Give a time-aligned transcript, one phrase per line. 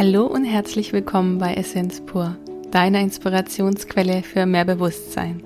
[0.00, 2.34] Hallo und herzlich willkommen bei Essenz pur,
[2.70, 5.42] deiner Inspirationsquelle für mehr Bewusstsein.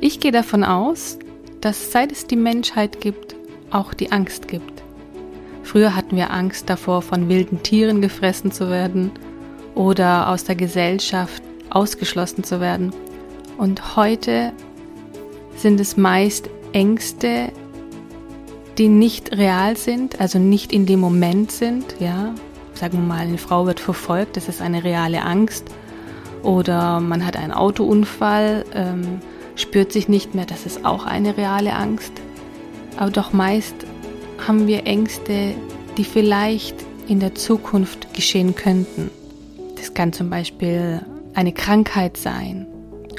[0.00, 1.16] Ich gehe davon aus,
[1.60, 3.36] dass seit es die Menschheit gibt,
[3.70, 4.82] auch die Angst gibt.
[5.62, 9.12] Früher hatten wir Angst davor, von wilden Tieren gefressen zu werden
[9.76, 12.92] oder aus der Gesellschaft ausgeschlossen zu werden.
[13.58, 14.52] Und heute
[15.54, 17.52] sind es meist Ängste,
[18.76, 22.34] die nicht real sind, also nicht in dem Moment sind, ja.
[22.78, 25.64] Sagen wir mal, eine Frau wird verfolgt, das ist eine reale Angst.
[26.44, 29.18] Oder man hat einen Autounfall, ähm,
[29.56, 32.12] spürt sich nicht mehr, das ist auch eine reale Angst.
[32.96, 33.74] Aber doch meist
[34.46, 35.54] haben wir Ängste,
[35.96, 36.76] die vielleicht
[37.08, 39.10] in der Zukunft geschehen könnten.
[39.74, 41.00] Das kann zum Beispiel
[41.34, 42.68] eine Krankheit sein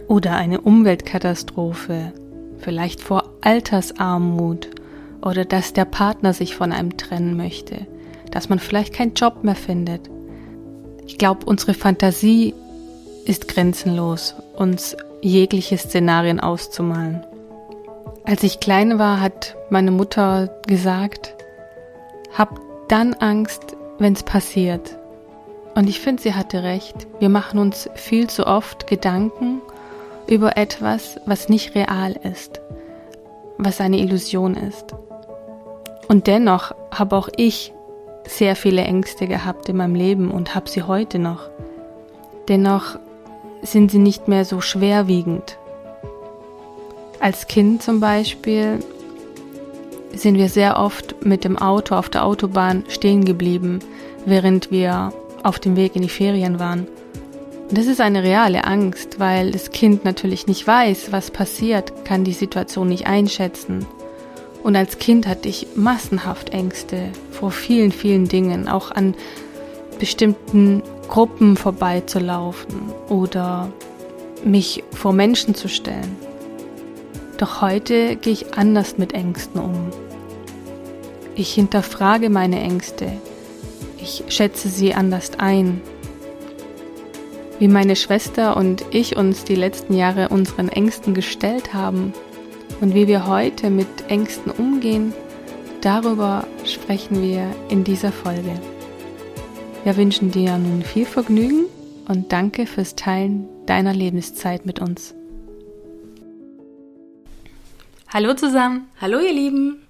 [0.07, 2.13] oder eine Umweltkatastrophe,
[2.59, 4.69] vielleicht vor Altersarmut
[5.21, 7.87] oder dass der Partner sich von einem trennen möchte,
[8.31, 10.09] dass man vielleicht keinen Job mehr findet.
[11.05, 12.53] Ich glaube, unsere Fantasie
[13.25, 17.25] ist grenzenlos, uns jegliche Szenarien auszumalen.
[18.25, 21.35] Als ich klein war, hat meine Mutter gesagt,
[22.37, 24.97] hab dann Angst, wenn es passiert.
[25.75, 27.07] Und ich finde, sie hatte recht.
[27.19, 29.61] Wir machen uns viel zu oft Gedanken
[30.27, 32.61] über etwas, was nicht real ist,
[33.57, 34.93] was eine Illusion ist.
[36.07, 37.73] Und dennoch habe auch ich
[38.27, 41.49] sehr viele Ängste gehabt in meinem Leben und habe sie heute noch.
[42.47, 42.97] Dennoch
[43.61, 45.57] sind sie nicht mehr so schwerwiegend.
[47.19, 48.79] Als Kind zum Beispiel
[50.13, 53.79] sind wir sehr oft mit dem Auto auf der Autobahn stehen geblieben,
[54.25, 56.87] während wir auf dem Weg in die Ferien waren.
[57.69, 62.23] Und das ist eine reale Angst, weil das Kind natürlich nicht weiß, was passiert, kann
[62.23, 63.85] die Situation nicht einschätzen.
[64.63, 69.15] Und als Kind hatte ich massenhaft Ängste vor vielen, vielen Dingen, auch an
[69.99, 73.71] bestimmten Gruppen vorbeizulaufen oder
[74.43, 76.15] mich vor Menschen zu stellen.
[77.37, 79.89] Doch heute gehe ich anders mit Ängsten um.
[81.35, 83.13] Ich hinterfrage meine Ängste.
[83.97, 85.81] Ich schätze sie anders ein.
[87.59, 92.13] Wie meine Schwester und ich uns die letzten Jahre unseren Ängsten gestellt haben,
[92.81, 95.13] und wie wir heute mit Ängsten umgehen,
[95.81, 98.59] darüber sprechen wir in dieser Folge.
[99.83, 101.65] Wir wünschen dir nun viel Vergnügen
[102.07, 105.13] und danke fürs Teilen deiner Lebenszeit mit uns.
[108.11, 108.87] Hallo zusammen.
[108.99, 109.85] Hallo ihr Lieben.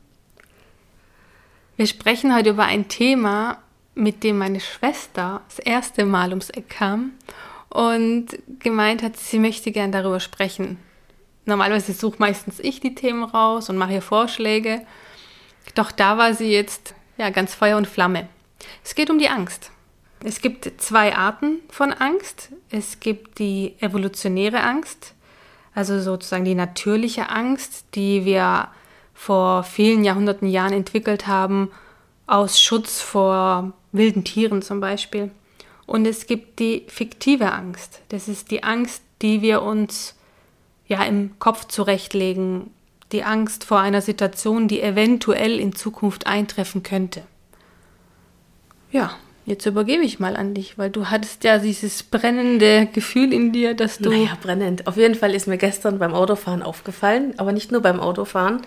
[1.77, 3.59] Wir sprechen heute über ein Thema,
[3.95, 7.13] mit dem meine Schwester das erste Mal ums Eck kam
[7.69, 8.27] und
[8.59, 10.77] gemeint hat, sie möchte gern darüber sprechen.
[11.45, 14.85] Normalerweise suche meistens ich die Themen raus und mache hier Vorschläge.
[15.75, 18.27] Doch da war sie jetzt ja ganz Feuer und Flamme.
[18.83, 19.71] Es geht um die Angst.
[20.23, 22.49] Es gibt zwei Arten von Angst.
[22.69, 25.13] Es gibt die evolutionäre Angst,
[25.73, 28.69] also sozusagen die natürliche Angst, die wir
[29.13, 31.71] vor vielen Jahrhunderten Jahren entwickelt haben,
[32.27, 35.31] aus Schutz vor wilden Tieren zum Beispiel.
[35.85, 38.01] Und es gibt die fiktive Angst.
[38.09, 40.15] Das ist die Angst, die wir uns
[40.89, 42.71] ja im Kopf zurechtlegen,
[43.13, 47.21] die Angst vor einer Situation, die eventuell in Zukunft eintreffen könnte.
[48.91, 49.11] Ja,
[49.45, 53.75] jetzt übergebe ich mal an dich, weil du hattest ja dieses brennende Gefühl in dir,
[53.75, 54.09] dass du.
[54.09, 54.87] Naja, brennend.
[54.87, 58.61] Auf jeden Fall ist mir gestern beim Autofahren aufgefallen, aber nicht nur beim Autofahren,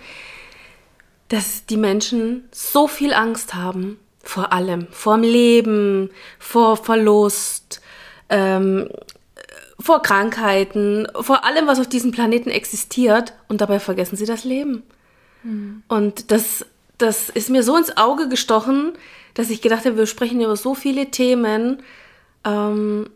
[1.27, 6.09] dass die Menschen so viel Angst haben vor allem, vor dem Leben,
[6.39, 7.81] vor Verlust,
[8.29, 8.89] ähm,
[9.83, 14.83] vor Krankheiten, vor allem, was auf diesem Planeten existiert und dabei vergessen sie das Leben.
[15.43, 15.83] Mhm.
[15.89, 16.65] Und das,
[16.97, 18.93] das ist mir so ins Auge gestochen,
[19.33, 21.83] dass ich gedacht habe, wir sprechen über so viele Themen.
[22.45, 23.09] Ähm,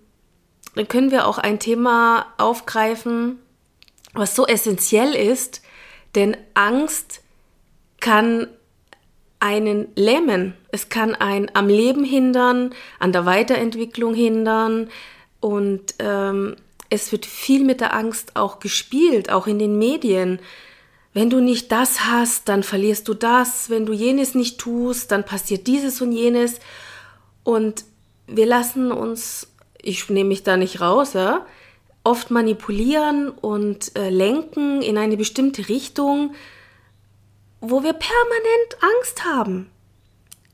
[0.76, 3.40] dann können wir auch ein Thema aufgreifen,
[4.14, 5.62] was so essentiell ist,
[6.16, 7.22] denn Angst
[8.02, 8.48] kann
[9.40, 10.54] einen lähmen.
[10.74, 14.90] Es kann einen am Leben hindern, an der Weiterentwicklung hindern,
[15.40, 16.56] und ähm,
[16.90, 20.40] es wird viel mit der Angst auch gespielt, auch in den Medien.
[21.14, 23.70] Wenn du nicht das hast, dann verlierst du das.
[23.70, 26.60] Wenn du jenes nicht tust, dann passiert dieses und jenes.
[27.44, 27.86] Und
[28.28, 29.48] wir lassen uns,
[29.82, 31.46] ich nehme mich da nicht raus, ja,
[32.04, 36.36] oft manipulieren und äh, lenken in eine bestimmte Richtung,
[37.60, 39.70] wo wir permanent Angst haben.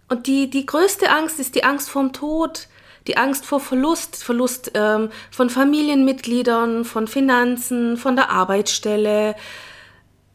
[0.09, 2.67] Und die, die größte Angst ist die Angst vorm Tod,
[3.07, 9.35] die Angst vor Verlust, Verlust ähm, von Familienmitgliedern, von Finanzen, von der Arbeitsstelle.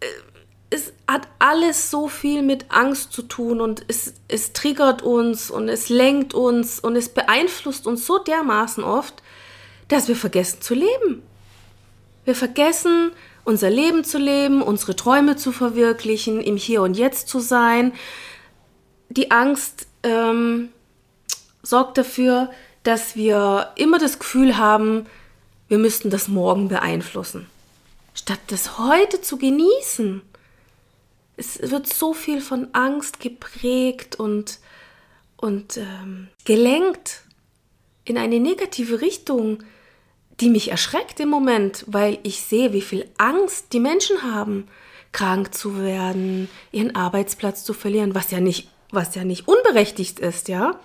[0.01, 0.07] Äh,
[0.71, 5.69] es hat alles so viel mit Angst zu tun und es, es triggert uns und
[5.69, 9.23] es lenkt uns und es beeinflusst uns so dermaßen oft,
[9.89, 11.23] dass wir vergessen zu leben.
[12.27, 13.13] Wir vergessen,
[13.45, 17.93] unser Leben zu leben, unsere Träume zu verwirklichen, im Hier und Jetzt zu sein.
[19.09, 20.69] Die Angst ähm,
[21.69, 22.51] sorgt dafür,
[22.83, 25.07] dass wir immer das Gefühl haben,
[25.69, 27.47] wir müssten das morgen beeinflussen.
[28.15, 30.23] Statt das heute zu genießen.
[31.37, 34.59] Es wird so viel von Angst geprägt und,
[35.37, 37.23] und ähm, gelenkt
[38.05, 39.63] in eine negative Richtung
[40.41, 44.69] die mich erschreckt im Moment, weil ich sehe, wie viel Angst die Menschen haben,
[45.13, 50.49] krank zu werden, ihren Arbeitsplatz zu verlieren, was ja nicht, was ja nicht unberechtigt ist,
[50.49, 50.79] ja.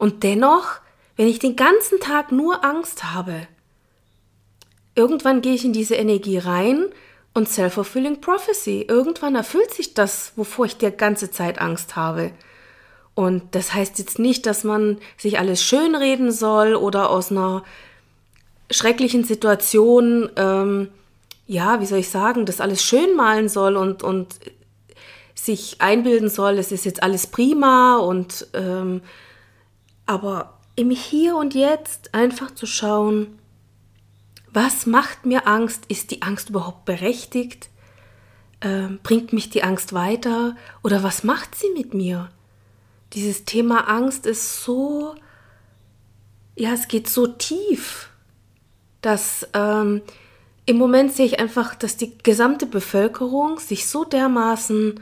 [0.00, 0.80] Und dennoch,
[1.16, 3.46] wenn ich den ganzen Tag nur Angst habe,
[4.94, 6.86] irgendwann gehe ich in diese Energie rein
[7.34, 8.86] und self-fulfilling prophecy.
[8.88, 12.30] Irgendwann erfüllt sich das, wovor ich die ganze Zeit Angst habe.
[13.14, 17.62] Und das heißt jetzt nicht, dass man sich alles schönreden soll oder aus einer
[18.70, 20.88] schrecklichen Situationen, ähm,
[21.46, 24.36] ja, wie soll ich sagen, das alles schön malen soll und, und
[25.34, 29.02] sich einbilden soll, es ist jetzt alles prima und ähm,
[30.10, 33.38] aber im Hier und Jetzt einfach zu schauen,
[34.52, 35.84] was macht mir Angst?
[35.88, 37.70] Ist die Angst überhaupt berechtigt?
[38.60, 40.56] Ähm, bringt mich die Angst weiter?
[40.82, 42.30] Oder was macht sie mit mir?
[43.12, 45.14] Dieses Thema Angst ist so,
[46.56, 48.10] ja, es geht so tief
[49.00, 50.02] dass ähm,
[50.66, 55.00] im Moment sehe ich einfach, dass die gesamte Bevölkerung sich so dermaßen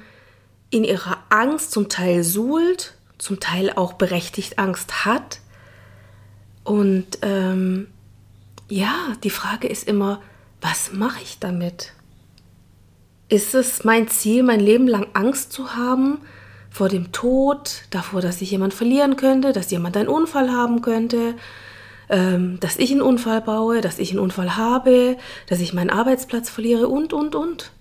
[0.71, 5.41] in ihrer Angst zum Teil suhlt, zum Teil auch berechtigt Angst hat.
[6.65, 7.89] Und ähm,
[8.69, 8.95] ja,
[9.25, 10.21] die Frage ist immer,
[10.61, 11.93] was mache ich damit?
[13.29, 16.19] Ist es mein Ziel, mein Leben lang Angst zu haben
[16.71, 21.35] vor dem Tod, davor, dass ich jemand verlieren könnte, dass jemand einen Unfall haben könnte,
[22.09, 25.17] ähm, dass ich einen Unfall baue, dass ich einen Unfall habe,
[25.47, 27.73] dass ich meinen Arbeitsplatz verliere und, und, und.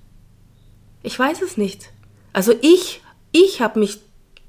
[1.04, 1.92] Ich weiß es nicht.
[2.34, 3.02] Also ich,
[3.32, 4.00] ich habe mich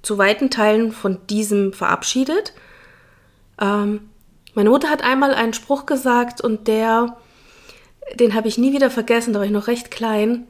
[0.03, 2.53] zu weiten Teilen von diesem verabschiedet.
[3.61, 4.09] Ähm,
[4.55, 7.17] meine Mutter hat einmal einen Spruch gesagt und der,
[8.15, 10.49] den habe ich nie wieder vergessen, da war ich noch recht klein.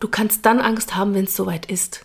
[0.00, 2.02] Du kannst dann Angst haben, wenn es soweit ist.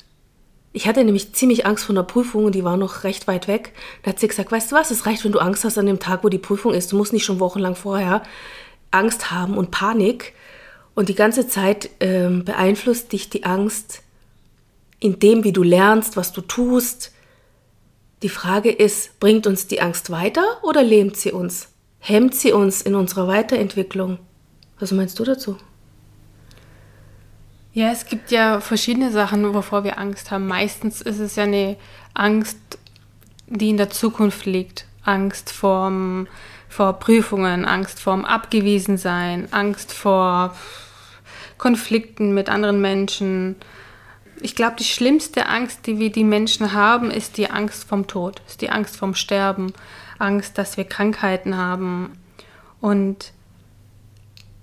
[0.74, 3.74] Ich hatte nämlich ziemlich Angst vor einer Prüfung und die war noch recht weit weg.
[4.04, 6.00] Da hat sie gesagt, weißt du was, es reicht, wenn du Angst hast an dem
[6.00, 6.92] Tag, wo die Prüfung ist.
[6.92, 8.24] Du musst nicht schon wochenlang vorher
[8.90, 10.34] Angst haben und Panik.
[10.94, 14.04] Und die ganze Zeit ähm, beeinflusst dich die Angst
[15.02, 17.12] in dem, wie du lernst, was du tust.
[18.22, 21.68] Die Frage ist, bringt uns die Angst weiter oder lähmt sie uns?
[22.00, 24.20] Hemmt sie uns in unserer Weiterentwicklung?
[24.80, 25.58] Was meinst du dazu?
[27.74, 30.48] Ja, es gibt ja verschiedene Sachen, wovor wir Angst haben.
[30.48, 31.78] Meistens ist es ja eine
[32.14, 32.60] Angst,
[33.48, 34.86] die in der Zukunft liegt.
[35.04, 35.92] Angst vor,
[36.70, 40.56] vor Prüfungen, Angst vorm Abgewiesensein, Angst vor
[41.58, 43.56] Konflikten mit anderen Menschen.
[44.42, 48.42] Ich glaube, die schlimmste Angst, die wir die Menschen haben, ist die Angst vom Tod,
[48.48, 49.74] ist die Angst vom Sterben,
[50.18, 52.18] Angst, dass wir Krankheiten haben.
[52.80, 53.34] Und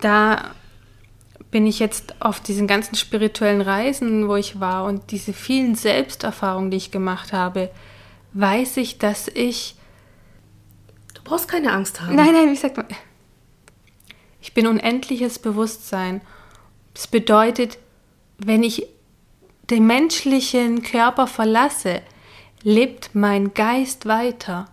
[0.01, 0.55] da
[1.51, 6.71] bin ich jetzt auf diesen ganzen spirituellen Reisen, wo ich war und diese vielen Selbsterfahrungen,
[6.71, 7.71] die ich gemacht habe,
[8.35, 9.77] weiß ich, dass ich.
[11.15, 12.15] Du brauchst keine Angst haben.
[12.15, 12.87] Nein, nein, wie sagt man?
[14.41, 16.21] Ich bin unendliches Bewusstsein.
[16.95, 17.79] Das bedeutet,
[18.39, 18.87] wenn ich
[19.71, 22.03] den menschlichen Körper verlasse,
[22.63, 24.67] lebt mein Geist weiter.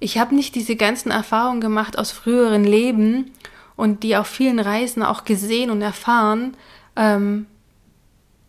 [0.00, 3.30] Ich habe nicht diese ganzen Erfahrungen gemacht aus früheren Leben
[3.76, 6.56] und die auf vielen Reisen auch gesehen und erfahren,
[6.96, 7.46] ähm,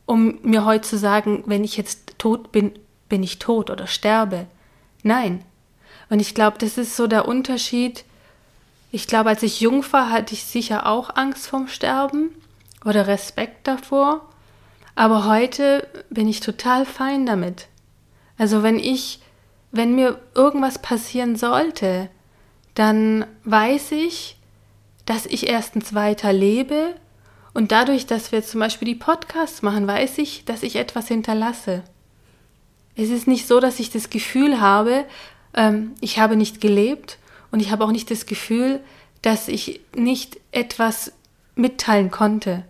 [0.06, 2.74] um mir heute zu sagen, wenn ich jetzt tot bin,
[3.08, 4.48] bin ich tot oder sterbe.
[5.04, 5.44] Nein.
[6.10, 8.04] Und ich glaube, das ist so der Unterschied.
[8.92, 12.30] Ich glaube, als ich jung war, hatte ich sicher auch Angst vorm Sterben
[12.84, 14.28] oder Respekt davor.
[14.96, 17.68] Aber heute bin ich total fein damit.
[18.38, 19.20] Also wenn ich,
[19.72, 22.10] wenn mir irgendwas passieren sollte,
[22.76, 24.38] dann weiß ich,
[25.06, 26.96] dass ich erstens weiter lebe
[27.54, 31.84] und dadurch, dass wir zum Beispiel die Podcasts machen, weiß ich, dass ich etwas hinterlasse.
[32.96, 35.06] Es ist nicht so, dass ich das Gefühl habe,
[35.54, 37.18] ähm, ich habe nicht gelebt
[37.52, 38.80] und ich habe auch nicht das Gefühl,
[39.22, 41.14] dass ich nicht etwas
[41.56, 42.66] mitteilen konnte,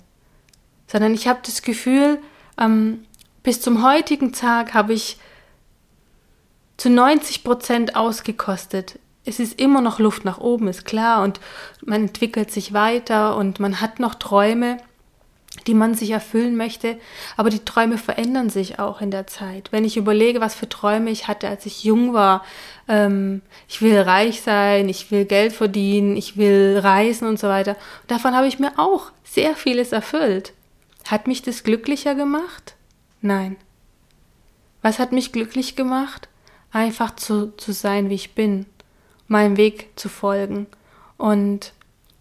[0.88, 2.20] sondern ich habe das Gefühl,
[2.60, 3.06] ähm,
[3.44, 5.18] bis zum heutigen Tag habe ich
[6.78, 11.40] zu 90 Prozent ausgekostet es ist immer noch Luft nach oben, ist klar, und
[11.86, 14.78] man entwickelt sich weiter und man hat noch Träume.
[15.68, 16.98] die man sich erfüllen möchte.
[17.38, 19.72] Aber die Träume verändern sich auch in der Zeit.
[19.72, 22.44] Wenn ich überlege, was für Träume ich hatte, als ich jung war,
[22.88, 27.75] ähm, ich will reich sein, ich will Geld verdienen, ich will reisen und so weiter.
[28.08, 30.54] Davon habe ich mir auch sehr vieles erfüllt.
[31.05, 32.75] Hat mich das glücklicher gemacht?
[33.22, 33.57] Nein.
[34.81, 36.27] Was hat mich glücklich gemacht?
[36.72, 38.65] Einfach zu, zu sein, wie ich bin,
[39.27, 40.67] meinem Weg zu folgen.
[41.17, 41.74] Und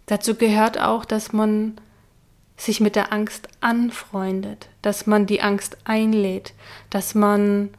[0.06, 1.76] dazu gehört auch, dass man
[2.56, 6.54] sich mit der Angst anfreundet, dass man die Angst einlädt,
[6.90, 7.70] dass man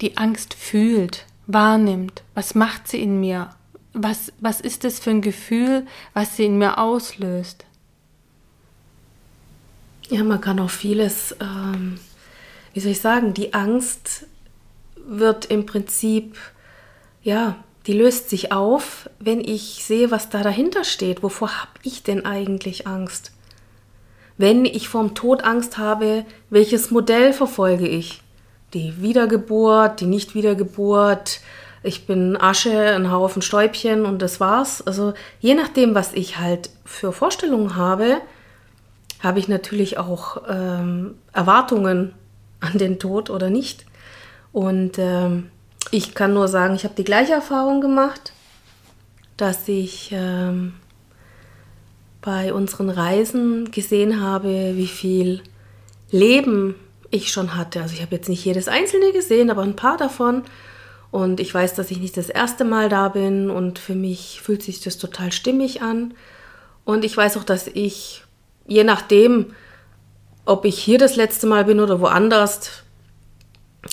[0.00, 2.22] die Angst fühlt, wahrnimmt.
[2.34, 3.50] Was macht sie in mir?
[3.92, 7.64] Was, was ist es für ein Gefühl, was sie in mir auslöst?
[10.12, 11.98] Ja, man kann auch vieles, ähm,
[12.74, 14.26] wie soll ich sagen, die Angst
[14.94, 16.36] wird im Prinzip,
[17.22, 21.22] ja, die löst sich auf, wenn ich sehe, was da dahinter steht.
[21.22, 23.32] Wovor habe ich denn eigentlich Angst?
[24.36, 28.20] Wenn ich vorm Tod Angst habe, welches Modell verfolge ich?
[28.74, 31.40] Die Wiedergeburt, die Nicht-Wiedergeburt,
[31.82, 34.86] ich bin Asche, ein Haufen Stäubchen und das war's.
[34.86, 38.20] Also je nachdem, was ich halt für Vorstellungen habe,
[39.22, 42.12] habe ich natürlich auch ähm, Erwartungen
[42.60, 43.86] an den Tod oder nicht.
[44.52, 45.50] Und ähm,
[45.90, 48.32] ich kann nur sagen, ich habe die gleiche Erfahrung gemacht,
[49.36, 50.74] dass ich ähm,
[52.20, 55.42] bei unseren Reisen gesehen habe, wie viel
[56.10, 56.74] Leben
[57.10, 57.82] ich schon hatte.
[57.82, 60.42] Also ich habe jetzt nicht jedes einzelne gesehen, aber ein paar davon.
[61.10, 64.62] Und ich weiß, dass ich nicht das erste Mal da bin und für mich fühlt
[64.62, 66.14] sich das total stimmig an.
[66.84, 68.24] Und ich weiß auch, dass ich,
[68.66, 69.54] je nachdem,
[70.44, 72.82] ob ich hier das letzte Mal bin oder woanders,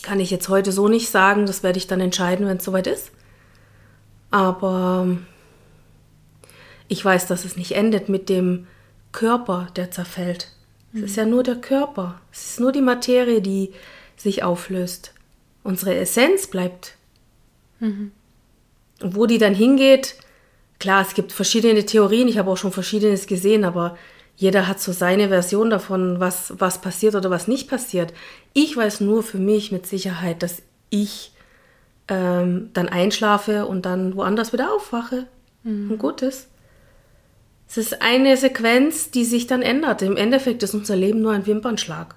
[0.03, 1.45] kann ich jetzt heute so nicht sagen.
[1.45, 3.11] Das werde ich dann entscheiden, wenn es soweit ist.
[4.31, 5.07] Aber
[6.87, 8.67] ich weiß, dass es nicht endet mit dem
[9.11, 10.51] Körper, der zerfällt.
[10.91, 11.03] Mhm.
[11.03, 12.21] Es ist ja nur der Körper.
[12.31, 13.71] Es ist nur die Materie, die
[14.15, 15.13] sich auflöst.
[15.63, 16.95] Unsere Essenz bleibt.
[17.79, 18.11] Mhm.
[19.01, 20.15] Und wo die dann hingeht,
[20.77, 22.27] klar, es gibt verschiedene Theorien.
[22.27, 23.97] Ich habe auch schon verschiedenes gesehen, aber
[24.39, 28.13] jeder hat so seine Version davon, was, was passiert oder was nicht passiert.
[28.53, 31.33] Ich weiß nur für mich mit Sicherheit, dass ich
[32.07, 35.27] ähm, dann einschlafe und dann woanders wieder aufwache.
[35.63, 35.91] Mhm.
[35.91, 36.47] Und gut ist.
[37.67, 40.01] Es ist eine Sequenz, die sich dann ändert.
[40.03, 42.15] Im Endeffekt ist unser Leben nur ein Wimpernschlag.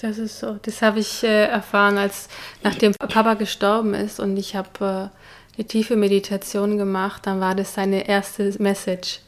[0.00, 0.58] Das ist so.
[0.62, 2.28] Das habe ich äh, erfahren, als
[2.64, 7.24] nachdem Papa gestorben ist und ich habe äh, eine tiefe Meditation gemacht.
[7.24, 9.20] Dann war das seine erste Message.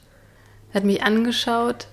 [0.72, 1.86] Er hat mich angeschaut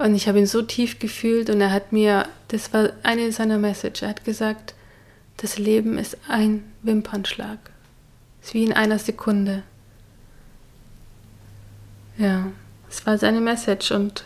[0.00, 3.58] und ich habe ihn so tief gefühlt und er hat mir, das war eine seiner
[3.58, 4.00] Message.
[4.00, 4.74] Er hat gesagt,
[5.36, 7.58] das Leben ist ein Wimpernschlag.
[8.40, 9.62] Es ist wie in einer Sekunde.
[12.16, 12.46] Ja,
[12.88, 14.24] es war seine Message und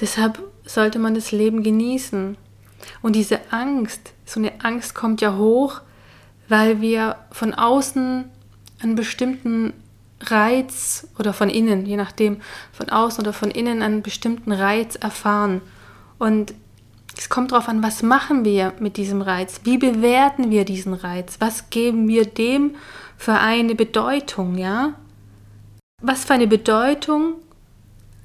[0.00, 2.36] deshalb sollte man das Leben genießen.
[3.00, 5.82] Und diese Angst, so eine Angst kommt ja hoch,
[6.48, 8.24] weil wir von außen
[8.80, 9.72] einen bestimmten
[10.30, 12.38] Reiz oder von innen, je nachdem,
[12.72, 15.60] von außen oder von innen einen bestimmten Reiz erfahren.
[16.18, 16.54] Und
[17.16, 19.60] es kommt darauf an, was machen wir mit diesem Reiz?
[19.64, 21.36] Wie bewerten wir diesen Reiz?
[21.38, 22.74] Was geben wir dem
[23.16, 24.94] für eine Bedeutung, ja?
[26.06, 27.34] was für eine Bedeutung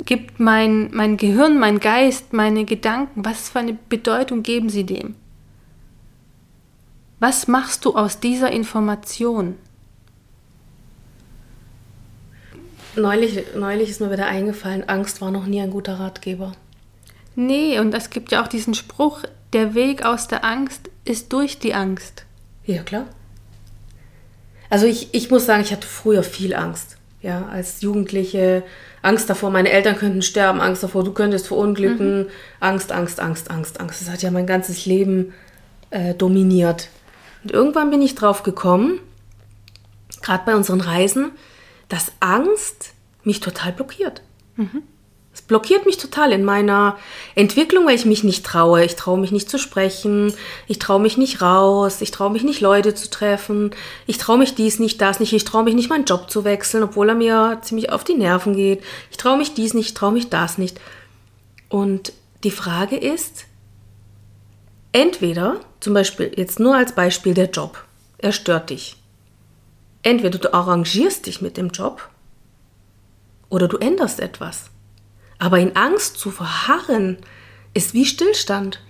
[0.06, 5.16] gibt mein, mein Gehirn, mein Geist, meine Gedanken, was für eine Bedeutung geben sie dem?
[7.20, 9.56] Was machst du aus dieser Information?
[12.96, 16.54] Neulich, neulich ist mir wieder eingefallen, Angst war noch nie ein guter Ratgeber.
[17.36, 21.60] Nee, und es gibt ja auch diesen Spruch, der Weg aus der Angst ist durch
[21.60, 22.26] die Angst.
[22.66, 23.06] Ja, klar.
[24.70, 28.64] Also ich, ich muss sagen, ich hatte früher viel Angst ja, als Jugendliche.
[29.02, 32.30] Angst davor, meine Eltern könnten sterben, Angst davor, du könntest verunglücken, mhm.
[32.60, 34.02] Angst, Angst, Angst, Angst, Angst.
[34.02, 35.34] Das hat ja mein ganzes Leben
[35.90, 36.90] äh, dominiert.
[37.44, 39.00] Und irgendwann bin ich drauf gekommen,
[40.22, 41.32] gerade bei unseren Reisen,
[41.90, 42.94] dass Angst
[43.24, 44.22] mich total blockiert.
[44.56, 44.84] Mhm.
[45.32, 46.98] Es blockiert mich total in meiner
[47.36, 48.84] Entwicklung, weil ich mich nicht traue.
[48.84, 50.34] Ich traue mich nicht zu sprechen,
[50.68, 53.72] ich traue mich nicht raus, ich traue mich nicht Leute zu treffen,
[54.08, 56.84] ich traue mich dies nicht, das nicht, ich traue mich nicht meinen Job zu wechseln,
[56.84, 58.84] obwohl er mir ziemlich auf die Nerven geht.
[59.12, 60.80] Ich traue mich dies nicht, ich traue mich das nicht.
[61.70, 62.12] Und
[62.44, 63.46] die Frage ist,
[64.92, 67.86] entweder, zum Beispiel jetzt nur als Beispiel der Job,
[68.18, 68.98] er stört dich.
[70.04, 72.10] Entweder du arrangierst dich mit dem Job
[73.50, 74.70] oder du änderst etwas.
[75.38, 77.18] Aber in Angst zu verharren,
[77.74, 78.82] ist wie Stillstand.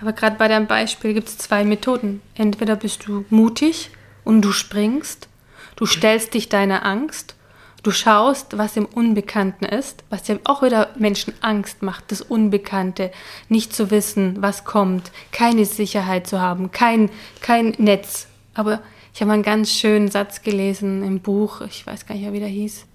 [0.00, 2.22] Aber gerade bei deinem Beispiel gibt es zwei Methoden.
[2.34, 3.90] Entweder bist du mutig
[4.24, 5.28] und du springst,
[5.76, 7.34] du stellst dich deiner Angst
[7.82, 13.12] Du schaust, was im Unbekannten ist, was ja auch wieder Menschen Angst macht, das Unbekannte,
[13.48, 17.08] nicht zu wissen, was kommt, keine Sicherheit zu haben, kein,
[17.40, 18.26] kein Netz.
[18.54, 18.80] Aber
[19.18, 22.38] ich habe einen ganz schönen Satz gelesen im Buch, ich weiß gar nicht mehr, wie
[22.38, 22.86] der hieß.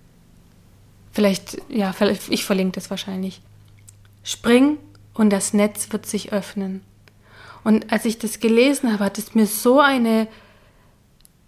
[1.11, 1.93] Vielleicht, ja,
[2.29, 3.41] ich verlinke das wahrscheinlich.
[4.23, 4.77] Spring
[5.13, 6.81] und das Netz wird sich öffnen.
[7.65, 10.29] Und als ich das gelesen habe, hat es mir so eine,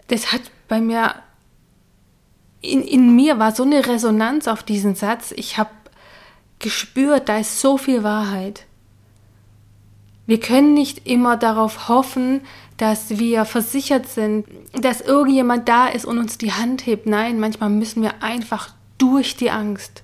[0.10, 1.16] das hat bei mir,
[2.60, 5.32] in, in mir war so eine Resonanz auf diesen Satz.
[5.38, 5.70] Ich habe
[6.60, 8.66] gespürt, da ist so viel Wahrheit.
[10.26, 12.42] Wir können nicht immer darauf hoffen,
[12.78, 17.06] dass wir versichert sind, dass irgendjemand da ist und uns die Hand hebt.
[17.08, 20.04] Nein, manchmal müssen wir einfach durch die Angst.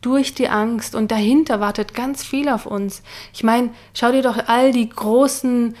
[0.00, 0.94] Durch die Angst.
[0.94, 3.02] Und dahinter wartet ganz viel auf uns.
[3.34, 5.74] Ich meine, schau dir doch all die großen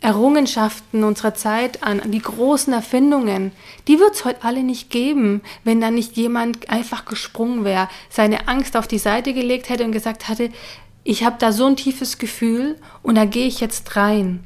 [0.00, 3.50] Errungenschaften unserer Zeit an, die großen Erfindungen,
[3.88, 8.46] die wird es heute alle nicht geben, wenn da nicht jemand einfach gesprungen wäre, seine
[8.46, 10.50] Angst auf die Seite gelegt hätte und gesagt hatte,
[11.02, 14.44] ich habe da so ein tiefes Gefühl und da gehe ich jetzt rein.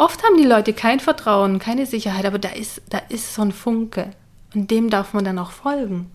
[0.00, 3.52] Oft haben die Leute kein Vertrauen, keine Sicherheit, aber da ist, da ist so ein
[3.52, 4.12] Funke
[4.54, 6.10] und dem darf man dann auch folgen.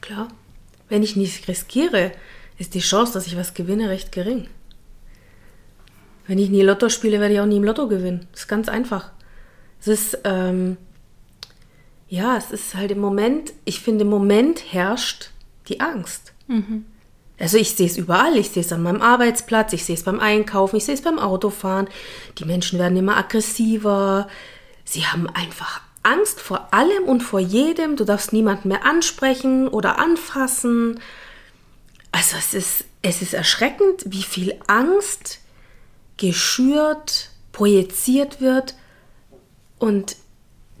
[0.00, 0.26] Klar.
[0.88, 2.10] Wenn ich nichts riskiere,
[2.58, 4.48] ist die Chance, dass ich was gewinne, recht gering.
[6.26, 8.26] Wenn ich nie Lotto spiele, werde ich auch nie im Lotto gewinnen.
[8.32, 9.12] Das ist ganz einfach.
[9.80, 10.76] Es ist, ähm,
[12.08, 15.30] ja, es ist halt im Moment, ich finde, im Moment herrscht
[15.68, 16.32] die Angst.
[16.48, 16.84] Mhm.
[17.38, 20.20] Also ich sehe es überall, ich sehe es an meinem Arbeitsplatz, ich sehe es beim
[20.20, 21.88] Einkaufen, ich sehe es beim Autofahren.
[22.38, 24.28] Die Menschen werden immer aggressiver.
[24.84, 27.96] Sie haben einfach Angst vor allem und vor jedem.
[27.96, 31.00] Du darfst niemanden mehr ansprechen oder anfassen.
[32.12, 35.40] Also es ist, es ist erschreckend, wie viel Angst
[36.16, 38.76] geschürt, projiziert wird
[39.78, 40.16] und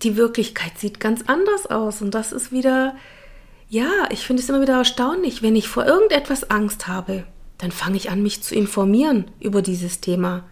[0.02, 2.02] die Wirklichkeit sieht ganz anders aus.
[2.02, 2.94] Und das ist wieder,
[3.74, 7.24] ja, ich finde es immer wieder erstaunlich, wenn ich vor irgendetwas Angst habe,
[7.58, 10.44] dann fange ich an, mich zu informieren über dieses Thema.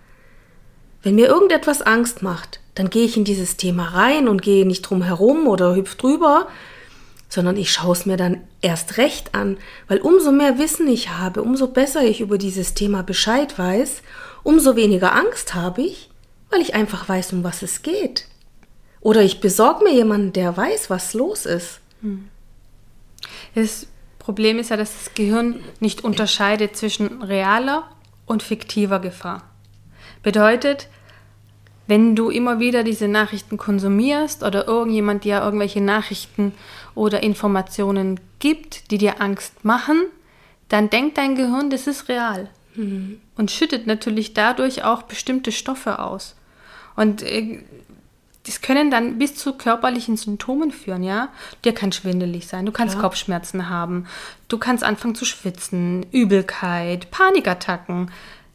[1.04, 4.82] Wenn mir irgendetwas Angst macht, dann gehe ich in dieses Thema rein und gehe nicht
[4.82, 6.48] drum herum oder hüpf drüber,
[7.28, 11.42] sondern ich schaue es mir dann erst recht an, weil umso mehr Wissen ich habe,
[11.42, 14.02] umso besser ich über dieses Thema Bescheid weiß,
[14.42, 16.10] umso weniger Angst habe ich,
[16.50, 18.26] weil ich einfach weiß, um was es geht.
[19.00, 21.78] Oder ich besorge mir jemanden, der weiß, was los ist.
[22.00, 22.28] Hm.
[23.54, 23.86] Das
[24.18, 27.90] Problem ist ja, dass das Gehirn nicht unterscheidet zwischen realer
[28.26, 29.42] und fiktiver Gefahr.
[30.22, 30.88] Bedeutet,
[31.86, 36.54] wenn du immer wieder diese Nachrichten konsumierst oder irgendjemand dir irgendwelche Nachrichten
[36.94, 40.04] oder Informationen gibt, die dir Angst machen,
[40.68, 42.48] dann denkt dein Gehirn, das ist real.
[42.76, 43.20] Mhm.
[43.36, 46.36] Und schüttet natürlich dadurch auch bestimmte Stoffe aus.
[46.96, 47.62] Und äh,
[48.46, 51.28] das können dann bis zu körperlichen Symptomen führen, ja.
[51.64, 53.04] Dir kann schwindelig sein, du kannst Klar.
[53.04, 54.06] Kopfschmerzen haben,
[54.48, 58.10] du kannst anfangen zu schwitzen, Übelkeit, Panikattacken,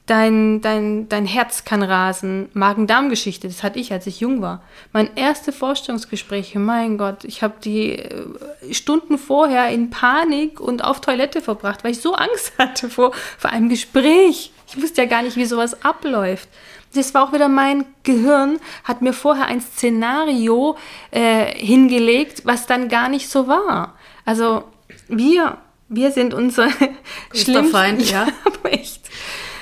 [0.08, 4.64] dein, dein, dein Herz kann rasen, Magen-Darm-Geschichte, das hatte ich, als ich jung war.
[4.94, 8.26] Mein erste Vorstellungsgespräch, mein Gott, ich habe die äh,
[8.72, 13.52] Stunden vorher in Panik und auf Toilette verbracht, weil ich so Angst hatte vor, vor
[13.52, 14.52] einem Gespräch.
[14.68, 16.50] Ich wusste ja gar nicht, wie sowas abläuft.
[16.94, 20.78] Das war auch wieder mein Gehirn, hat mir vorher ein Szenario
[21.12, 23.96] äh, hingelegt, was dann gar nicht so war.
[24.26, 24.64] Also
[25.08, 25.58] wir,
[25.90, 26.70] wir sind unser
[27.34, 28.28] schlimmster Feind, ja.
[28.64, 29.08] ja echt.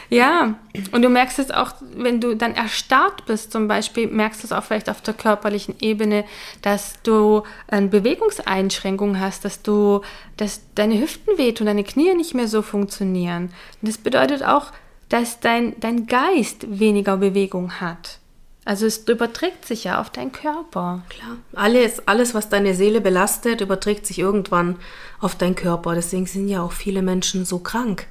[0.09, 0.55] Ja,
[0.91, 4.51] und du merkst es auch, wenn du dann erstarrt bist, zum Beispiel, merkst du es
[4.51, 6.25] auch vielleicht auf der körperlichen Ebene,
[6.61, 10.01] dass du eine Bewegungseinschränkung hast, dass du,
[10.37, 13.45] dass deine Hüften wehtun, deine Knie nicht mehr so funktionieren.
[13.81, 14.71] Und das bedeutet auch,
[15.09, 18.19] dass dein, dein Geist weniger Bewegung hat.
[18.65, 21.03] Also es überträgt sich ja auf deinen Körper.
[21.09, 21.37] Klar.
[21.53, 24.77] Alles, alles, was deine Seele belastet, überträgt sich irgendwann
[25.19, 25.93] auf deinen Körper.
[25.93, 28.07] Deswegen sind ja auch viele Menschen so krank.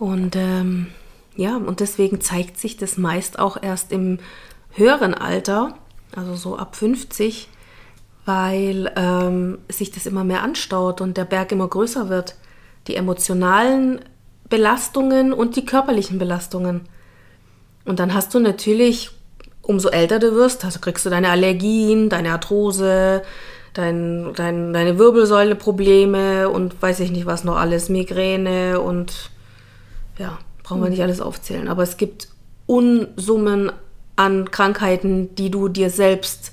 [0.00, 0.88] Und ähm,
[1.36, 4.18] ja, und deswegen zeigt sich das meist auch erst im
[4.72, 5.78] höheren Alter,
[6.16, 7.48] also so ab 50,
[8.24, 12.34] weil ähm, sich das immer mehr anstaut und der Berg immer größer wird.
[12.88, 14.00] Die emotionalen
[14.48, 16.82] Belastungen und die körperlichen Belastungen.
[17.84, 19.10] Und dann hast du natürlich,
[19.62, 23.22] umso älter du wirst, also kriegst du deine Allergien, deine Arthrose,
[23.74, 29.30] dein, dein, deine Wirbelsäuleprobleme und weiß ich nicht was noch alles, Migräne und
[30.18, 31.68] ja, brauchen wir nicht alles aufzählen.
[31.68, 32.28] Aber es gibt
[32.66, 33.72] Unsummen
[34.16, 36.52] an Krankheiten, die du dir selbst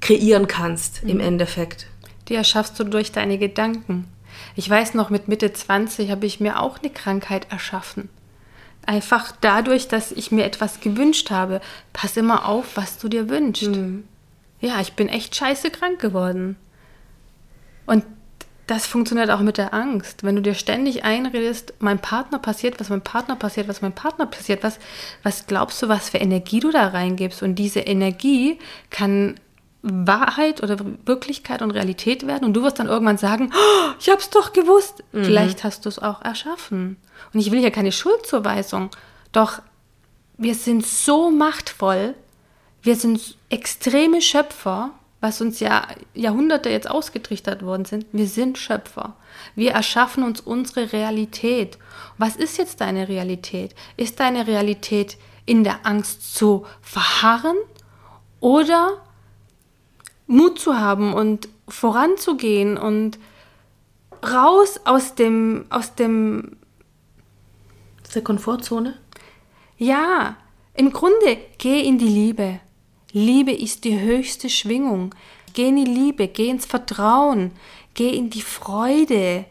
[0.00, 1.86] kreieren kannst im Endeffekt.
[2.28, 4.04] Die erschaffst du durch deine Gedanken.
[4.58, 8.08] Ich weiß noch, mit Mitte 20 habe ich mir auch eine Krankheit erschaffen.
[8.84, 11.60] Einfach dadurch, dass ich mir etwas gewünscht habe.
[11.92, 13.68] Pass immer auf, was du dir wünschst.
[13.68, 14.02] Mhm.
[14.60, 16.56] Ja, ich bin echt scheiße krank geworden.
[17.86, 18.04] Und
[18.66, 20.24] das funktioniert auch mit der Angst.
[20.24, 24.26] Wenn du dir ständig einredest, mein Partner passiert, was mein Partner passiert, was mein Partner
[24.26, 24.80] passiert, was,
[25.22, 27.44] was glaubst du, was für Energie du da reingibst?
[27.44, 28.58] Und diese Energie
[28.90, 29.38] kann
[30.06, 34.30] Wahrheit oder Wirklichkeit und Realität werden und du wirst dann irgendwann sagen, oh, ich hab's
[34.30, 35.04] doch gewusst.
[35.12, 35.24] Mhm.
[35.24, 36.96] Vielleicht hast du es auch erschaffen.
[37.32, 38.90] Und ich will hier keine Schuldzuweisung,
[39.32, 39.60] doch
[40.36, 42.14] wir sind so machtvoll,
[42.82, 48.06] wir sind extreme Schöpfer, was uns ja Jahrhunderte jetzt ausgetrichtert worden sind.
[48.12, 49.16] Wir sind Schöpfer.
[49.56, 51.78] Wir erschaffen uns unsere Realität.
[52.18, 53.74] Was ist jetzt deine Realität?
[53.96, 57.56] Ist deine Realität in der Angst zu verharren
[58.38, 59.00] oder
[60.28, 63.18] Mut zu haben und voranzugehen und
[64.22, 66.58] raus aus dem, aus dem
[68.04, 68.96] aus der Komfortzone?
[69.78, 70.36] Ja,
[70.74, 72.60] im Grunde geh in die Liebe.
[73.12, 75.14] Liebe ist die höchste Schwingung.
[75.54, 77.52] Geh in die Liebe, geh ins Vertrauen,
[77.94, 79.46] geh in die Freude.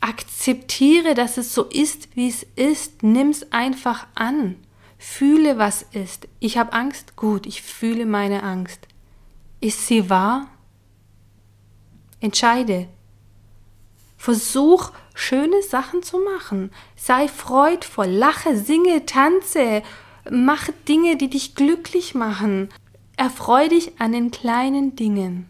[0.00, 3.02] Akzeptiere, dass es so ist, wie es ist.
[3.02, 4.56] Nimm's einfach an.
[4.96, 6.28] Fühle, was ist.
[6.40, 7.16] Ich habe Angst.
[7.16, 8.86] Gut, ich fühle meine Angst.
[9.64, 10.48] Ist sie wahr?
[12.20, 12.86] Entscheide.
[14.18, 16.70] Versuch, schöne Sachen zu machen.
[16.96, 19.82] Sei freudvoll, lache, singe, tanze,
[20.30, 22.68] mach Dinge, die dich glücklich machen.
[23.16, 25.46] Erfreu dich an den kleinen Dingen.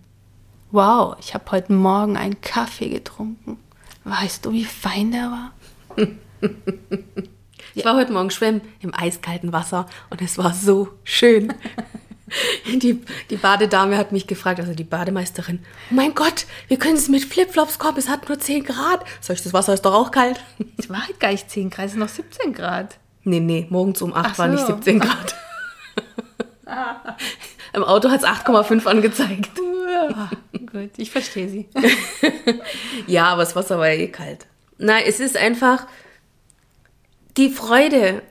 [0.70, 3.58] Wow, ich habe heute Morgen einen Kaffee getrunken.
[4.04, 5.52] Weißt du, wie fein der war?
[7.74, 11.52] ich war heute Morgen schwimmen im eiskalten Wasser und es war so schön.
[12.66, 17.08] Die, die Badedame hat mich gefragt, also die Bademeisterin, oh mein Gott, wir können es
[17.08, 19.04] mit Flipflops kommen, es hat nur 10 Grad.
[19.20, 20.40] Sag ich, das Wasser ist doch auch kalt.
[20.76, 22.98] Es war halt gar nicht 10 Grad, es sind noch 17 Grad.
[23.22, 24.38] Nee, nee, morgens um 8 so.
[24.38, 25.34] war nicht 17 Grad.
[27.72, 29.50] Im Auto hat es 8,5 angezeigt.
[29.90, 30.30] Ja,
[30.72, 31.68] gut, ich verstehe sie.
[33.06, 34.46] ja, aber das Wasser war ja eh kalt.
[34.78, 35.86] Nein, es ist einfach
[37.36, 38.22] die Freude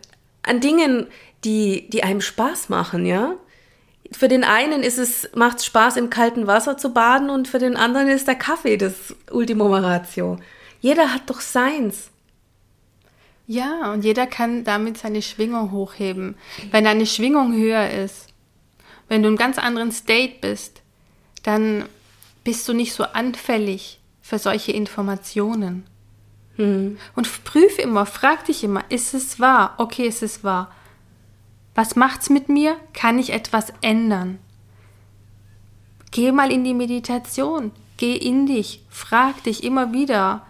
[0.43, 1.07] an Dingen,
[1.43, 3.35] die, die einem Spaß machen, ja
[4.15, 7.59] für den einen ist es, macht es Spaß, im kalten Wasser zu baden und für
[7.59, 10.37] den anderen ist der Kaffee das Ultimo Ratio.
[10.81, 12.09] Jeder hat doch seins.
[13.47, 16.35] Ja, und jeder kann damit seine Schwingung hochheben.
[16.71, 18.27] Wenn deine Schwingung höher ist,
[19.09, 20.81] wenn du in einem ganz anderen State bist,
[21.43, 21.85] dann
[22.43, 25.85] bist du nicht so anfällig für solche Informationen.
[26.55, 26.97] Hm.
[27.15, 29.75] Und prüfe immer, frag dich immer, ist es wahr?
[29.77, 30.73] Okay, ist es wahr.
[31.75, 32.77] Was macht's mit mir?
[32.93, 34.39] Kann ich etwas ändern?
[36.11, 40.45] Geh mal in die Meditation, geh in dich, frag dich immer wieder,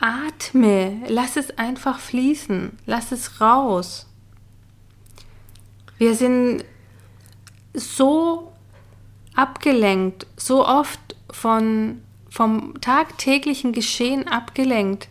[0.00, 4.06] atme, lass es einfach fließen, lass es raus.
[5.98, 6.64] Wir sind
[7.72, 8.52] so
[9.36, 11.00] abgelenkt, so oft
[11.30, 15.08] von, vom tagtäglichen Geschehen abgelenkt,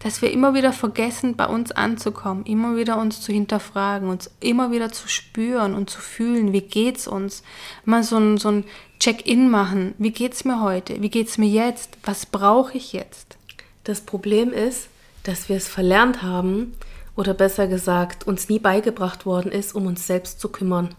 [0.00, 4.72] dass wir immer wieder vergessen, bei uns anzukommen, immer wieder uns zu hinterfragen, uns immer
[4.72, 7.42] wieder zu spüren und zu fühlen, wie geht's uns?
[7.84, 8.64] Mal so ein, so ein
[8.98, 9.94] Check-in machen.
[9.98, 11.00] Wie geht's mir heute?
[11.02, 11.98] Wie geht's mir jetzt?
[12.02, 13.36] Was brauche ich jetzt?
[13.84, 14.88] Das Problem ist,
[15.22, 16.74] dass wir es verlernt haben,
[17.16, 20.94] oder besser gesagt, uns nie beigebracht worden ist, um uns selbst zu kümmern.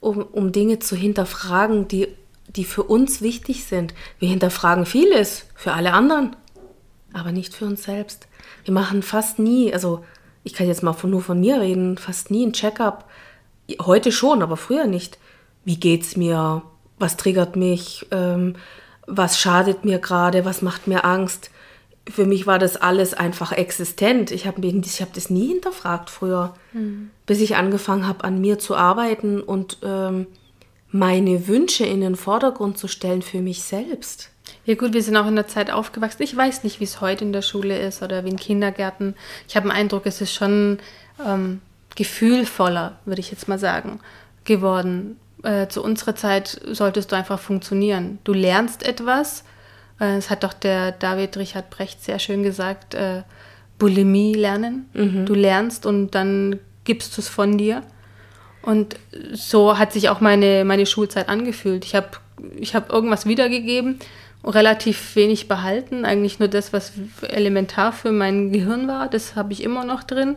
[0.00, 2.08] Um, um Dinge zu hinterfragen, die,
[2.48, 3.94] die für uns wichtig sind.
[4.18, 6.36] Wir hinterfragen vieles für alle anderen
[7.14, 8.26] aber nicht für uns selbst.
[8.64, 10.04] Wir machen fast nie, also
[10.42, 13.04] ich kann jetzt mal von, nur von mir reden, fast nie ein Checkup.
[13.80, 15.18] Heute schon, aber früher nicht.
[15.64, 16.62] Wie geht's mir?
[16.98, 18.06] Was triggert mich?
[18.10, 18.56] Ähm,
[19.06, 20.44] was schadet mir gerade?
[20.44, 21.50] Was macht mir Angst?
[22.08, 24.30] Für mich war das alles einfach existent.
[24.30, 27.10] Ich habe hab das nie hinterfragt früher, mhm.
[27.24, 30.26] bis ich angefangen habe, an mir zu arbeiten und ähm,
[30.90, 34.30] meine Wünsche in den Vordergrund zu stellen für mich selbst.
[34.66, 36.22] Ja gut, wir sind auch in der Zeit aufgewachsen.
[36.22, 39.14] Ich weiß nicht, wie es heute in der Schule ist oder wie in Kindergärten.
[39.48, 40.78] Ich habe den Eindruck, es ist schon
[41.24, 41.60] ähm,
[41.96, 44.00] gefühlvoller, würde ich jetzt mal sagen,
[44.44, 45.18] geworden.
[45.42, 48.18] Äh, zu unserer Zeit solltest du einfach funktionieren.
[48.24, 49.44] Du lernst etwas.
[49.98, 52.94] Äh, das hat doch der David Richard Brecht sehr schön gesagt.
[52.94, 53.22] Äh,
[53.78, 54.88] Bulimie lernen.
[54.94, 55.26] Mhm.
[55.26, 57.82] Du lernst und dann gibst du es von dir.
[58.62, 58.96] Und
[59.32, 61.84] so hat sich auch meine, meine Schulzeit angefühlt.
[61.84, 62.08] Ich habe
[62.56, 64.00] ich hab irgendwas wiedergegeben
[64.44, 66.04] relativ wenig behalten.
[66.04, 70.36] Eigentlich nur das, was elementar für mein Gehirn war, das habe ich immer noch drin.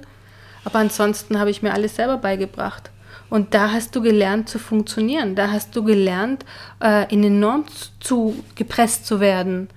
[0.63, 2.91] Aber ansonsten habe ich mir alles selber beigebracht.
[3.29, 5.35] Und da hast du gelernt zu funktionieren.
[5.35, 6.45] Da hast du gelernt,
[6.81, 7.65] äh, in den Norm
[7.99, 9.69] zu gepresst zu werden,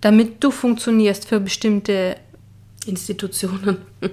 [0.00, 2.16] damit du funktionierst für bestimmte
[2.86, 3.78] Institutionen.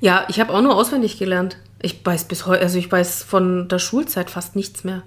[0.00, 1.56] Ja, ich habe auch nur auswendig gelernt.
[1.80, 5.04] Ich weiß bis heute, also ich weiß von der Schulzeit fast nichts mehr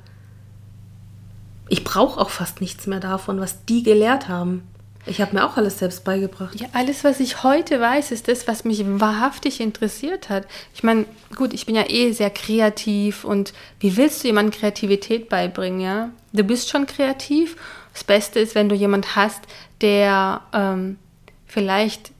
[1.69, 4.63] ich brauche auch fast nichts mehr davon, was die gelehrt haben.
[5.07, 6.59] Ich habe mir auch alles selbst beigebracht.
[6.59, 10.47] Ja, alles, was ich heute weiß, ist das, was mich wahrhaftig interessiert hat.
[10.73, 15.29] Ich meine, gut, ich bin ja eh sehr kreativ und wie willst du jemandem Kreativität
[15.29, 16.09] beibringen, ja?
[16.33, 17.55] Du bist schon kreativ.
[17.93, 19.41] Das Beste ist, wenn du jemand hast,
[19.81, 20.97] der ähm,
[21.45, 22.11] vielleicht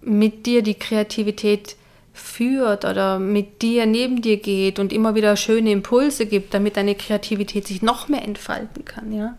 [0.00, 1.76] mit dir die Kreativität
[2.20, 6.94] führt oder mit dir neben dir geht und immer wieder schöne Impulse gibt, damit deine
[6.94, 9.36] Kreativität sich noch mehr entfalten kann, ja.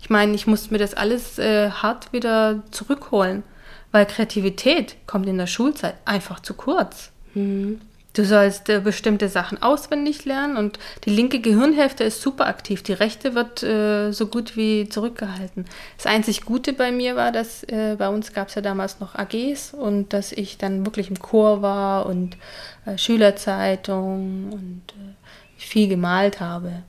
[0.00, 3.42] Ich meine, ich muss mir das alles äh, hart wieder zurückholen,
[3.90, 7.10] weil Kreativität kommt in der Schulzeit einfach zu kurz.
[7.32, 7.80] Mhm.
[8.14, 12.92] Du sollst äh, bestimmte Sachen auswendig lernen und die linke Gehirnhälfte ist super aktiv, die
[12.92, 15.64] rechte wird äh, so gut wie zurückgehalten.
[15.96, 19.16] Das einzig Gute bei mir war, dass äh, bei uns gab es ja damals noch
[19.16, 22.36] AGs und dass ich dann wirklich im Chor war und
[22.86, 25.14] äh, Schülerzeitung und äh,
[25.56, 26.84] viel gemalt habe.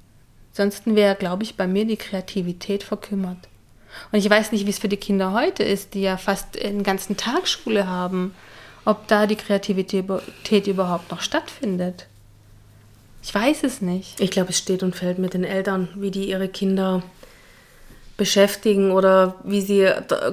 [0.52, 3.50] Ansonsten wäre, glaube ich, bei mir die Kreativität verkümmert.
[4.12, 6.84] Und ich weiß nicht, wie es für die Kinder heute ist, die ja fast den
[6.84, 8.36] ganzen Tag Schule haben
[8.86, 12.08] ob da die Kreativität überhaupt noch stattfindet.
[13.24, 14.20] Ich weiß es nicht.
[14.22, 17.02] Ich glaube, es steht und fällt mit den Eltern, wie die ihre Kinder
[18.18, 19.90] beschäftigen oder wie sie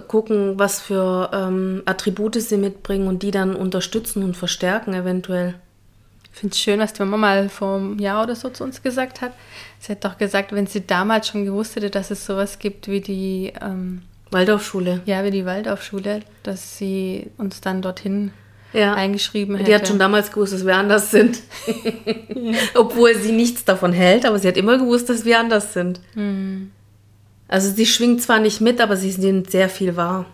[0.09, 5.55] gucken, was für ähm, Attribute sie mitbringen und die dann unterstützen und verstärken eventuell.
[6.33, 8.83] Ich finde es schön, was die Mama mal vor einem Jahr oder so zu uns
[8.83, 9.33] gesagt hat.
[9.81, 13.01] Sie hat doch gesagt, wenn sie damals schon gewusst hätte, dass es sowas gibt wie
[13.01, 15.01] die ähm, Waldorfschule.
[15.05, 18.33] Ja, wie die Waldorfschule, dass sie uns dann dorthin
[18.73, 18.95] ja.
[18.95, 19.71] eingeschrieben hätte.
[19.71, 21.41] Die hat schon damals gewusst, dass wir anders sind.
[22.75, 26.01] Obwohl sie nichts davon hält, aber sie hat immer gewusst, dass wir anders sind.
[26.15, 26.71] Mhm.
[27.49, 30.27] Also sie schwingt zwar nicht mit, aber sie nimmt sehr viel wahr.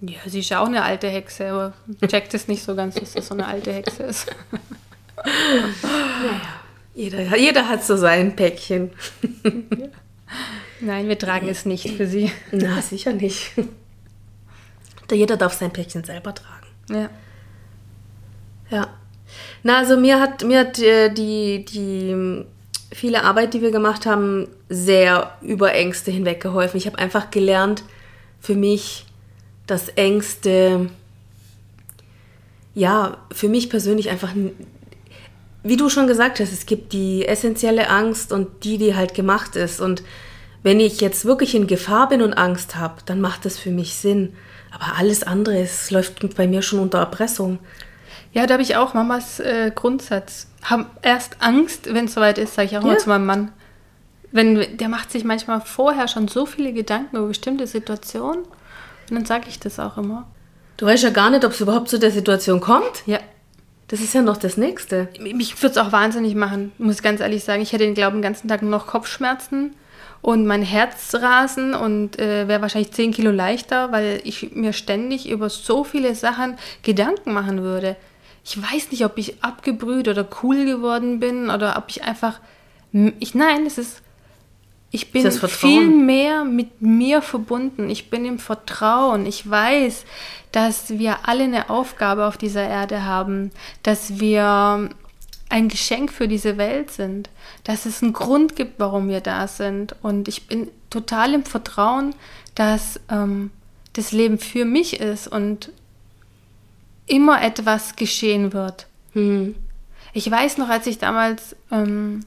[0.00, 1.72] Ja, sie ist ja auch eine alte Hexe, aber
[2.06, 4.26] checkt es nicht so ganz, dass das so eine alte Hexe ist.
[5.82, 6.40] naja,
[6.94, 8.90] jeder, jeder hat so sein Päckchen.
[10.80, 12.30] Nein, wir tragen es nicht für sie.
[12.52, 13.52] Na, sicher nicht.
[15.10, 16.66] Jeder darf sein Päckchen selber tragen.
[16.90, 17.08] Ja.
[18.74, 18.88] Ja.
[19.62, 22.44] Na, also mir hat, mir hat äh, die, die
[22.92, 26.76] viele Arbeit, die wir gemacht haben, sehr über Ängste hinweg geholfen.
[26.76, 27.84] Ich habe einfach gelernt,
[28.40, 29.06] für mich,
[29.68, 30.90] dass Ängste,
[32.74, 34.32] ja, für mich persönlich einfach,
[35.62, 39.54] wie du schon gesagt hast, es gibt die essentielle Angst und die, die halt gemacht
[39.54, 39.80] ist.
[39.80, 40.02] Und
[40.64, 43.94] wenn ich jetzt wirklich in Gefahr bin und Angst habe, dann macht das für mich
[43.94, 44.34] Sinn.
[44.72, 47.60] Aber alles andere, es läuft bei mir schon unter Erpressung.
[48.34, 50.48] Ja, da habe ich auch Mamas äh, Grundsatz.
[50.64, 52.90] Haben erst Angst, wenn es soweit ist, sage ich auch ja.
[52.90, 53.52] immer zu meinem Mann.
[54.32, 58.40] Wenn, der macht sich manchmal vorher schon so viele Gedanken über bestimmte Situationen.
[58.40, 60.26] Und dann sage ich das auch immer.
[60.76, 63.06] Du weißt ja gar nicht, ob es überhaupt zu der Situation kommt.
[63.06, 63.20] Ja.
[63.86, 65.08] Das ist ja noch das Nächste.
[65.20, 67.62] Mich würde es auch wahnsinnig machen, muss ich ganz ehrlich sagen.
[67.62, 69.76] Ich hätte den Glauben den ganzen Tag nur noch Kopfschmerzen
[70.22, 75.28] und mein Herz rasen und äh, wäre wahrscheinlich 10 Kilo leichter, weil ich mir ständig
[75.28, 77.94] über so viele Sachen Gedanken machen würde
[78.44, 82.40] ich weiß nicht, ob ich abgebrüht oder cool geworden bin oder ob ich einfach,
[82.92, 84.02] ich, nein, es ist,
[84.90, 87.90] ich bin viel mehr mit mir verbunden.
[87.90, 89.26] Ich bin im Vertrauen.
[89.26, 90.04] Ich weiß,
[90.52, 93.50] dass wir alle eine Aufgabe auf dieser Erde haben,
[93.82, 94.90] dass wir
[95.48, 97.30] ein Geschenk für diese Welt sind,
[97.64, 99.96] dass es einen Grund gibt, warum wir da sind.
[100.02, 102.14] Und ich bin total im Vertrauen,
[102.54, 103.50] dass ähm,
[103.94, 105.72] das Leben für mich ist und
[107.06, 108.86] immer etwas geschehen wird.
[109.12, 109.54] Hm.
[110.12, 112.20] Ich weiß noch, als ich damals ähm,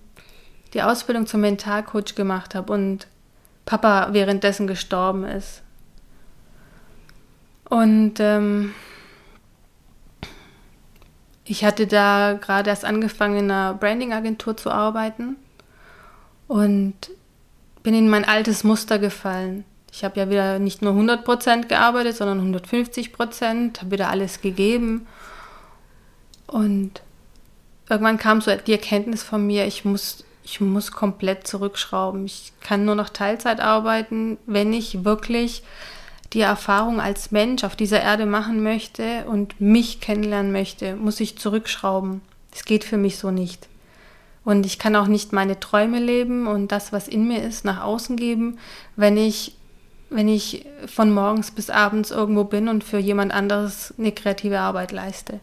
[0.74, 3.08] die Ausbildung zum Mentalcoach gemacht habe und
[3.66, 5.62] Papa währenddessen gestorben ist.
[7.70, 8.74] Und ähm,
[11.44, 15.38] ich hatte da gerade erst angefangen, in einer Branding-Agentur zu arbeiten
[16.48, 16.96] und
[17.84, 19.64] bin in mein altes Muster gefallen.
[19.98, 25.08] Ich habe ja wieder nicht nur 100% gearbeitet, sondern 150%, habe wieder alles gegeben.
[26.46, 27.02] Und
[27.90, 32.28] irgendwann kam so die Erkenntnis von mir, ich muss, ich muss komplett zurückschrauben.
[32.28, 35.64] Ich kann nur noch Teilzeit arbeiten, wenn ich wirklich
[36.34, 41.40] die Erfahrung als Mensch auf dieser Erde machen möchte und mich kennenlernen möchte, muss ich
[41.40, 42.22] zurückschrauben.
[42.52, 43.68] Das geht für mich so nicht.
[44.46, 47.82] Und ich kann auch nicht meine Träume leben und das, was in mir ist, nach
[47.82, 48.60] außen geben,
[48.96, 49.57] wenn ich
[50.10, 54.92] wenn ich von morgens bis abends irgendwo bin und für jemand anderes eine kreative Arbeit
[54.92, 55.40] leiste.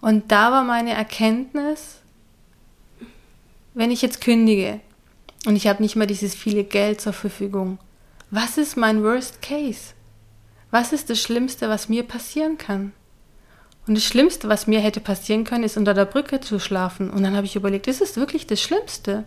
[0.00, 2.00] Und da war meine Erkenntnis,
[3.74, 4.80] wenn ich jetzt kündige
[5.46, 7.78] und ich habe nicht mehr dieses viele Geld zur Verfügung,
[8.30, 9.94] was ist mein Worst Case?
[10.70, 12.92] Was ist das Schlimmste, was mir passieren kann?
[13.86, 17.08] Und das Schlimmste, was mir hätte passieren können, ist unter der Brücke zu schlafen.
[17.08, 19.24] Und dann habe ich überlegt, ist es wirklich das Schlimmste?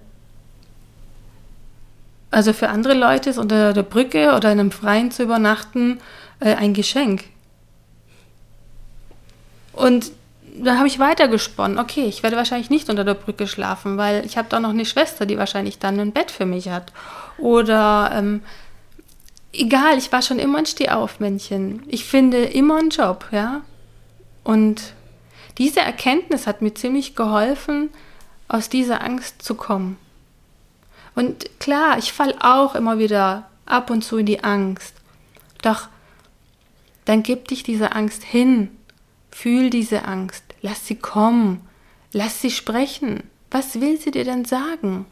[2.32, 6.00] Also für andere Leute ist unter der Brücke oder in einem Freien zu übernachten
[6.40, 7.26] äh, ein Geschenk.
[9.74, 10.12] Und
[10.56, 11.78] da habe ich weitergesponnen.
[11.78, 14.86] Okay, ich werde wahrscheinlich nicht unter der Brücke schlafen, weil ich habe da noch eine
[14.86, 16.92] Schwester, die wahrscheinlich dann ein Bett für mich hat.
[17.38, 18.42] Oder ähm,
[19.54, 21.84] egal, ich war schon immer ein Stehaufmännchen.
[21.88, 23.62] Ich finde immer einen Job, ja.
[24.44, 24.94] Und
[25.58, 27.90] diese Erkenntnis hat mir ziemlich geholfen,
[28.48, 29.98] aus dieser Angst zu kommen.
[31.22, 34.96] Und klar, ich falle auch immer wieder ab und zu in die Angst.
[35.62, 35.88] Doch
[37.06, 38.76] dann gib dich dieser Angst hin.
[39.30, 40.44] Fühl diese Angst.
[40.64, 41.62] Lass sie kommen.
[42.12, 43.22] Lass sie sprechen.
[43.52, 45.06] Was will sie dir denn sagen?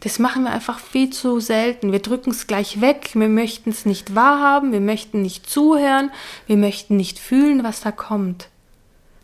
[0.00, 1.92] Das machen wir einfach viel zu selten.
[1.92, 3.10] Wir drücken es gleich weg.
[3.14, 4.72] Wir möchten es nicht wahrhaben.
[4.72, 6.10] Wir möchten nicht zuhören.
[6.48, 8.48] Wir möchten nicht fühlen, was da kommt.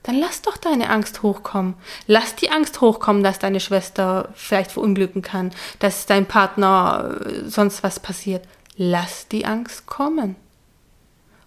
[0.08, 1.74] Dann lass doch deine Angst hochkommen.
[2.06, 7.82] Lass die Angst hochkommen, dass deine Schwester vielleicht verunglücken kann, dass dein Partner äh, sonst
[7.82, 8.48] was passiert.
[8.78, 10.36] Lass die Angst kommen.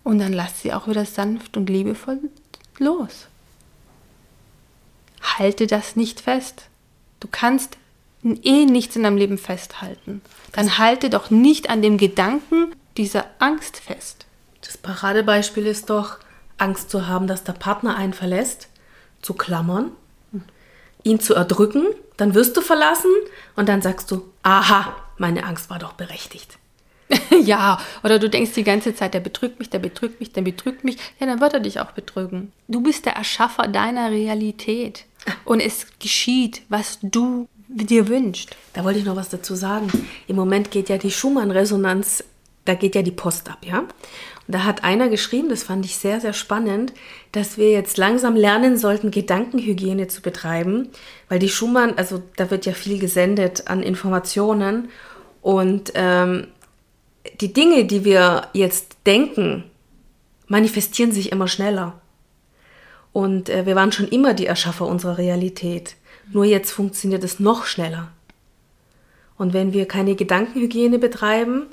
[0.03, 2.19] Und dann lass sie auch wieder sanft und liebevoll
[2.77, 3.25] los.
[5.39, 6.65] Halte das nicht fest.
[7.19, 7.77] Du kannst
[8.23, 10.21] eh nichts in deinem Leben festhalten.
[10.51, 14.27] Dann halte doch nicht an dem Gedanken dieser Angst fest.
[14.63, 16.19] Das Paradebeispiel ist doch,
[16.61, 18.69] Angst zu haben, dass der Partner einen verlässt,
[19.21, 19.91] zu klammern,
[21.03, 21.85] ihn zu erdrücken,
[22.17, 23.11] dann wirst du verlassen
[23.55, 26.57] und dann sagst du, aha, meine Angst war doch berechtigt.
[27.43, 30.83] ja, oder du denkst die ganze Zeit, der betrügt mich, der betrügt mich, der betrügt
[30.83, 30.97] mich.
[31.19, 32.51] Ja, dann wird er dich auch betrügen.
[32.67, 35.05] Du bist der Erschaffer deiner Realität.
[35.45, 38.55] Und es geschieht, was du dir wünschst.
[38.73, 39.91] Da wollte ich noch was dazu sagen.
[40.27, 42.23] Im Moment geht ja die Schumann-Resonanz,
[42.65, 43.83] da geht ja die Post ab, ja?
[44.51, 46.93] Da hat einer geschrieben, das fand ich sehr, sehr spannend,
[47.31, 50.89] dass wir jetzt langsam lernen sollten, Gedankenhygiene zu betreiben,
[51.29, 54.89] weil die Schumann, also da wird ja viel gesendet an Informationen
[55.41, 56.47] und ähm,
[57.39, 59.63] die Dinge, die wir jetzt denken,
[60.47, 62.01] manifestieren sich immer schneller.
[63.13, 65.95] Und äh, wir waren schon immer die Erschaffer unserer Realität.
[66.31, 68.11] Nur jetzt funktioniert es noch schneller.
[69.37, 71.67] Und wenn wir keine Gedankenhygiene betreiben,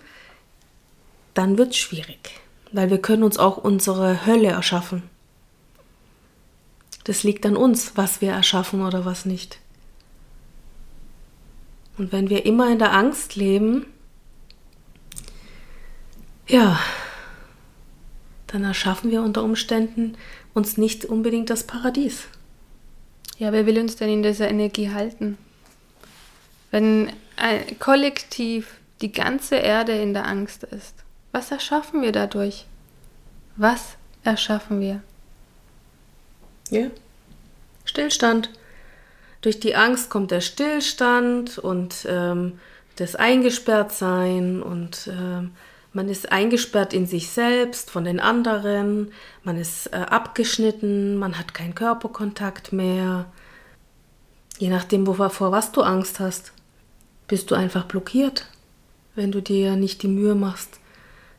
[1.35, 2.41] dann wird es schwierig.
[2.73, 5.03] Weil wir können uns auch unsere Hölle erschaffen.
[7.05, 9.59] Das liegt an uns, was wir erschaffen oder was nicht.
[11.97, 13.87] Und wenn wir immer in der Angst leben,
[16.47, 16.79] ja,
[18.47, 20.17] dann erschaffen wir unter Umständen
[20.55, 22.25] uns nicht unbedingt das Paradies.
[23.39, 25.39] Ja, wer will uns denn in dieser Energie halten?
[26.71, 32.67] Wenn ein Kollektiv die ganze Erde in der Angst ist, was erschaffen wir dadurch?
[33.57, 35.03] Was erschaffen wir?
[36.71, 36.89] Ja,
[37.85, 38.51] Stillstand.
[39.41, 42.59] Durch die Angst kommt der Stillstand und ähm,
[42.97, 45.53] das Eingesperrtsein und ähm,
[45.93, 49.13] man ist eingesperrt in sich selbst, von den anderen,
[49.43, 53.27] man ist äh, abgeschnitten, man hat keinen Körperkontakt mehr.
[54.59, 56.53] Je nachdem, vor was du Angst hast,
[57.27, 58.47] bist du einfach blockiert,
[59.15, 60.79] wenn du dir nicht die Mühe machst,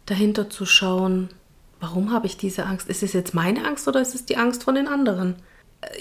[0.10, 1.30] dahinter zu schauen,
[1.80, 2.90] warum habe ich diese Angst?
[2.90, 5.36] Ist es jetzt meine Angst oder ist es die Angst von den anderen?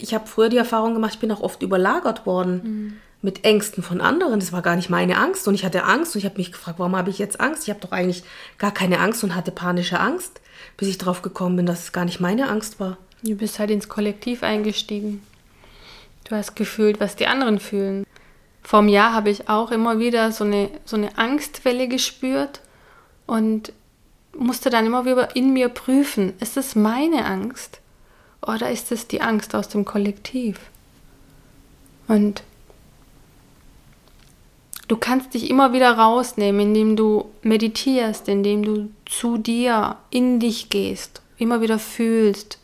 [0.00, 2.60] Ich habe früher die Erfahrung gemacht, ich bin auch oft überlagert worden.
[2.62, 4.40] Mhm mit Ängsten von anderen.
[4.40, 5.48] Das war gar nicht meine Angst.
[5.48, 7.64] Und ich hatte Angst und ich habe mich gefragt, warum habe ich jetzt Angst?
[7.64, 8.22] Ich habe doch eigentlich
[8.58, 10.40] gar keine Angst und hatte panische Angst,
[10.76, 12.96] bis ich drauf gekommen bin, dass es gar nicht meine Angst war.
[13.22, 15.22] Du bist halt ins Kollektiv eingestiegen.
[16.24, 18.06] Du hast gefühlt, was die anderen fühlen.
[18.62, 22.60] Vor einem Jahr habe ich auch immer wieder so eine, so eine Angstwelle gespürt
[23.26, 23.72] und
[24.38, 27.81] musste dann immer wieder in mir prüfen, ist es meine Angst
[28.40, 30.61] oder ist es die Angst aus dem Kollektiv?
[32.07, 32.42] Und
[34.88, 40.70] Du kannst dich immer wieder rausnehmen, indem du meditierst, indem du zu dir, in dich
[40.70, 42.59] gehst, immer wieder fühlst,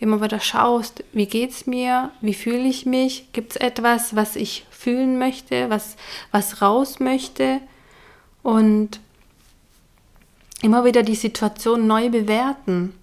[0.00, 4.64] immer wieder schaust, wie geht's mir, wie fühle ich mich, gibt es etwas, was ich
[4.70, 5.96] fühlen möchte, was,
[6.30, 7.60] was raus möchte
[8.42, 8.98] und
[10.62, 12.94] immer wieder die Situation neu bewerten.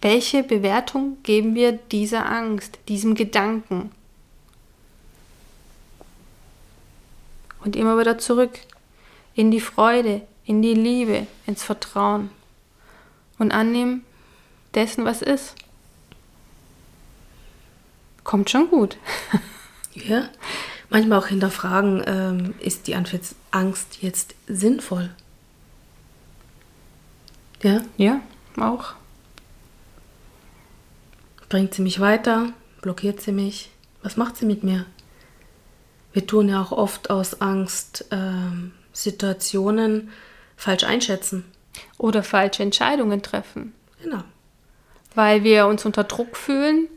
[0.00, 3.90] Welche Bewertung geben wir dieser Angst, diesem Gedanken?
[7.68, 8.58] und immer wieder zurück
[9.34, 12.30] in die Freude, in die Liebe, ins Vertrauen
[13.38, 14.04] und annehmen
[14.74, 15.54] dessen, was ist.
[18.24, 18.96] Kommt schon gut.
[19.94, 20.28] ja,
[20.90, 25.10] manchmal auch hinterfragen, ähm, ist die Angst jetzt sinnvoll?
[27.62, 27.82] Ja?
[27.96, 28.20] Ja,
[28.58, 28.94] auch.
[31.48, 32.52] Bringt sie mich weiter?
[32.82, 33.70] Blockiert sie mich?
[34.02, 34.86] Was macht sie mit mir?
[36.18, 40.10] wir tun ja auch oft aus Angst ähm, Situationen
[40.56, 41.44] falsch einschätzen.
[41.96, 43.72] Oder falsche Entscheidungen treffen.
[44.02, 44.24] Genau.
[45.14, 46.88] Weil wir uns unter Druck fühlen,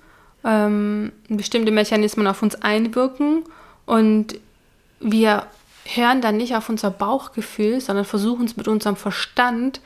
[0.44, 3.44] ähm, bestimmte Mechanismen auf uns einwirken
[3.86, 4.40] und
[5.00, 5.46] wir
[5.86, 9.82] hören dann nicht auf unser Bauchgefühl, sondern versuchen es mit unserem Verstand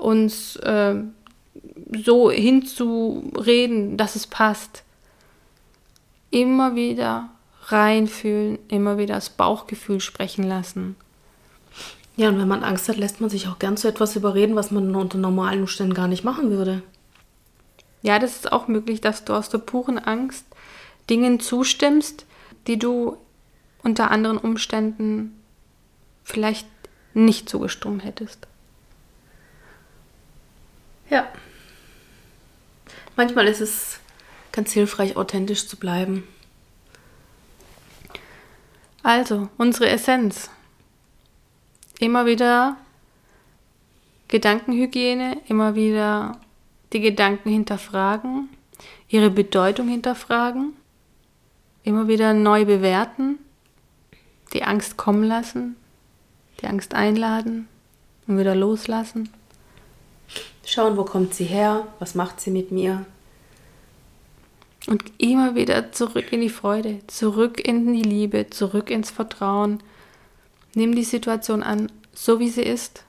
[0.00, 0.96] uns äh,
[2.04, 4.82] so hinzureden, dass es passt.
[6.30, 7.30] Immer wieder
[7.66, 10.96] reinfühlen, immer wieder das Bauchgefühl sprechen lassen.
[12.16, 14.70] Ja, und wenn man Angst hat, lässt man sich auch gern zu etwas überreden, was
[14.70, 16.82] man unter normalen Umständen gar nicht machen würde.
[18.02, 20.44] Ja, das ist auch möglich, dass du aus der puren Angst
[21.08, 22.26] Dingen zustimmst,
[22.66, 23.16] die du
[23.82, 25.38] unter anderen Umständen
[26.22, 26.66] vielleicht
[27.14, 28.46] nicht zugestimmt hättest.
[31.10, 31.28] Ja.
[33.16, 34.00] Manchmal ist es
[34.52, 36.26] ganz hilfreich, authentisch zu bleiben.
[39.02, 40.50] Also, unsere Essenz.
[41.98, 42.76] Immer wieder
[44.28, 46.40] Gedankenhygiene, immer wieder
[46.92, 48.48] die Gedanken hinterfragen,
[49.08, 50.74] ihre Bedeutung hinterfragen,
[51.82, 53.38] immer wieder neu bewerten,
[54.52, 55.76] die Angst kommen lassen,
[56.60, 57.68] die Angst einladen
[58.26, 59.30] und wieder loslassen.
[60.70, 63.04] Schauen, wo kommt sie her, was macht sie mit mir.
[64.86, 69.82] Und immer wieder zurück in die Freude, zurück in die Liebe, zurück ins Vertrauen.
[70.76, 73.02] Nimm die Situation an, so wie sie ist.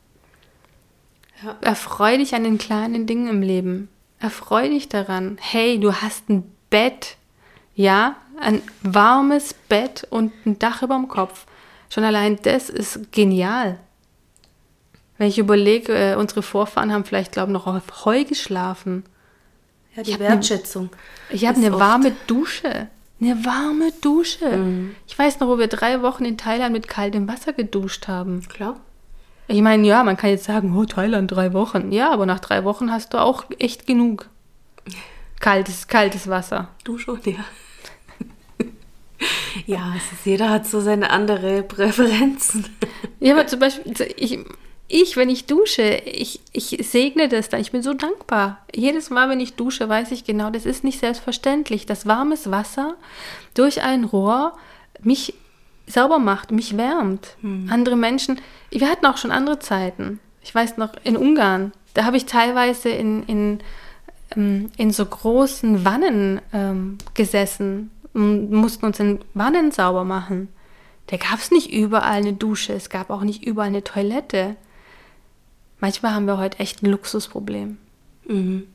[1.44, 1.56] Ja.
[1.62, 3.90] Erfreu dich an den kleinen Dingen im Leben.
[4.18, 5.38] Erfreu dich daran.
[5.40, 7.18] Hey, du hast ein Bett.
[7.76, 11.46] Ja, ein warmes Bett und ein Dach über dem Kopf.
[11.92, 13.78] Schon allein das ist genial.
[15.22, 19.04] Wenn ich überlege, äh, unsere Vorfahren haben vielleicht, glaube ich, noch auf Heu geschlafen.
[19.96, 20.86] Ja, die ich Wertschätzung.
[20.86, 22.88] Ne, ich habe eine warme Dusche.
[23.22, 24.58] Eine warme Dusche.
[24.58, 24.96] Mhm.
[25.06, 28.42] Ich weiß noch, wo wir drei Wochen in Thailand mit kaltem Wasser geduscht haben.
[28.50, 28.80] Klar.
[29.48, 31.92] Ich meine, ja, man kann jetzt sagen, oh, Thailand, drei Wochen.
[31.92, 34.28] Ja, aber nach drei Wochen hast du auch echt genug
[35.40, 36.70] kaltes, kaltes Wasser.
[36.84, 37.46] Du schon, ja.
[39.68, 42.66] ja, ist, jeder hat so seine andere Präferenzen.
[43.20, 44.40] ja, aber zum Beispiel, ich,
[44.92, 47.62] ich, wenn ich dusche, ich, ich segne das dann.
[47.62, 48.60] Ich bin so dankbar.
[48.76, 52.96] Jedes Mal, wenn ich dusche, weiß ich genau, das ist nicht selbstverständlich, dass warmes Wasser
[53.54, 54.54] durch ein Rohr
[55.02, 55.34] mich
[55.88, 57.36] sauber macht, mich wärmt.
[57.42, 57.70] Hm.
[57.72, 58.40] Andere Menschen,
[58.70, 60.20] wir hatten auch schon andere Zeiten.
[60.44, 63.60] Ich weiß noch, in Ungarn, da habe ich teilweise in, in,
[64.36, 70.50] ähm, in so großen Wannen ähm, gesessen und mussten uns in Wannen sauber machen.
[71.08, 74.56] Da gab es nicht überall eine Dusche, es gab auch nicht überall eine Toilette.
[75.82, 77.78] Manchmal haben wir heute echt ein Luxusproblem.
[78.26, 78.68] Mhm.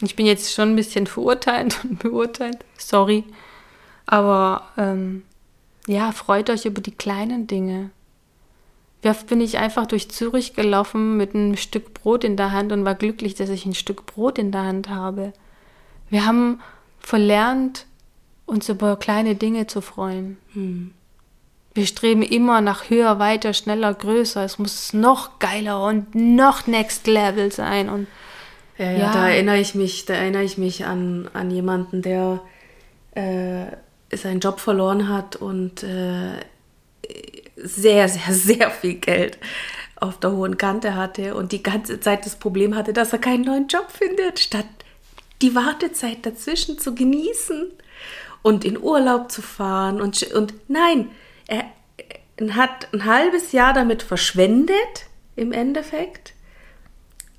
[0.00, 3.22] Ich bin jetzt schon ein bisschen verurteilt und beurteilt, sorry.
[4.06, 5.22] Aber ähm,
[5.86, 7.90] ja, freut euch über die kleinen Dinge.
[9.02, 12.72] Wie oft bin ich einfach durch Zürich gelaufen mit einem Stück Brot in der Hand
[12.72, 15.34] und war glücklich, dass ich ein Stück Brot in der Hand habe.
[16.08, 16.60] Wir haben
[17.00, 17.84] verlernt,
[18.46, 20.38] uns über kleine Dinge zu freuen.
[20.54, 20.94] Hm.
[21.74, 24.44] Wir streben immer nach höher, weiter, schneller, größer.
[24.44, 27.88] Es muss noch geiler und noch next level sein.
[27.88, 28.06] Und
[28.78, 29.12] ja, ja, ja.
[29.12, 32.40] da erinnere ich mich, da erinnere ich mich an, an jemanden, der
[33.16, 33.66] äh,
[34.16, 36.38] seinen Job verloren hat und äh,
[37.56, 39.38] sehr, sehr, sehr viel Geld
[39.96, 43.44] auf der hohen Kante hatte und die ganze Zeit das Problem hatte, dass er keinen
[43.44, 44.66] neuen Job findet, statt
[45.42, 47.70] die Wartezeit dazwischen zu genießen
[48.42, 51.10] und in Urlaub zu fahren und, und nein,
[51.46, 51.64] er
[52.50, 56.34] hat ein halbes Jahr damit verschwendet, im Endeffekt,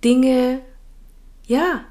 [0.04, 0.62] Dinge,
[1.48, 1.86] ja,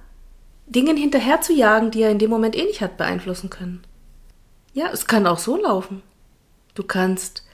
[0.66, 3.84] Dingen hinterher zu jagen, die er in dem Moment eh nicht hat beeinflussen können.
[4.72, 6.02] Ja, es kann auch so laufen.
[6.74, 7.44] Du kannst,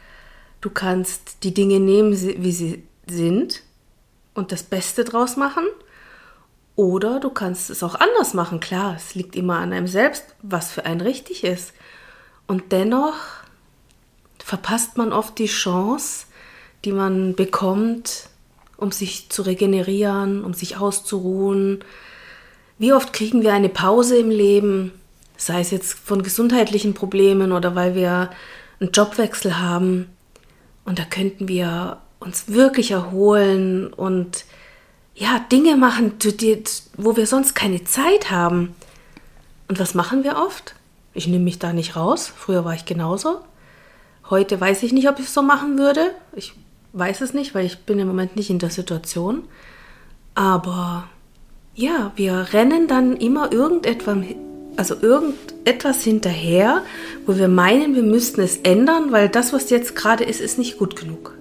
[0.60, 3.62] du kannst die Dinge nehmen, wie sie sind
[4.34, 5.64] und das Beste draus machen.
[6.76, 8.60] Oder du kannst es auch anders machen.
[8.60, 11.74] Klar, es liegt immer an einem selbst, was für einen richtig ist.
[12.46, 13.16] Und dennoch
[14.42, 16.26] verpasst man oft die Chance,
[16.84, 18.28] die man bekommt,
[18.76, 21.84] um sich zu regenerieren, um sich auszuruhen.
[22.78, 24.92] Wie oft kriegen wir eine Pause im Leben,
[25.36, 28.30] sei es jetzt von gesundheitlichen Problemen oder weil wir
[28.80, 30.08] einen Jobwechsel haben.
[30.84, 34.44] Und da könnten wir uns wirklich erholen und
[35.14, 36.14] ja, Dinge machen,
[36.96, 38.74] wo wir sonst keine Zeit haben.
[39.68, 40.74] Und was machen wir oft?
[41.12, 42.32] Ich nehme mich da nicht raus.
[42.34, 43.40] Früher war ich genauso.
[44.30, 46.12] Heute weiß ich nicht, ob ich es so machen würde.
[46.34, 46.54] Ich
[46.92, 49.42] weiß es nicht, weil ich bin im Moment nicht in der Situation.
[50.34, 51.08] Aber
[51.74, 54.16] ja, wir rennen dann immer irgendetwas
[54.76, 56.82] also irgendetwas hinterher,
[57.26, 60.78] wo wir meinen, wir müssten es ändern, weil das, was jetzt gerade ist, ist nicht
[60.78, 61.34] gut genug.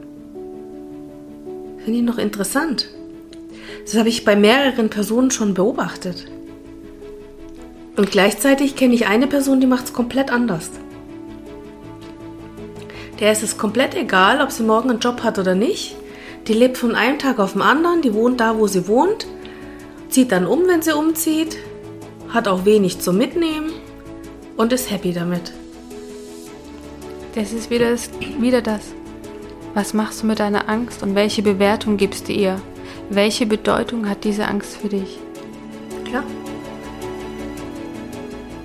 [1.85, 2.89] Finde ich noch interessant.
[3.85, 6.25] Das habe ich bei mehreren Personen schon beobachtet.
[7.95, 10.69] Und gleichzeitig kenne ich eine Person, die macht es komplett anders.
[13.19, 15.95] Der ist es komplett egal, ob sie morgen einen Job hat oder nicht.
[16.47, 19.27] Die lebt von einem Tag auf den anderen, die wohnt da, wo sie wohnt,
[20.09, 21.57] zieht dann um, wenn sie umzieht,
[22.29, 23.71] hat auch wenig zum Mitnehmen
[24.55, 25.51] und ist happy damit.
[27.35, 28.09] Das ist wieder das,
[28.39, 28.81] wieder das.
[29.73, 32.59] Was machst du mit deiner Angst und welche Bewertung gibst du ihr?
[33.09, 35.19] Welche Bedeutung hat diese Angst für dich?
[36.05, 36.23] Klar.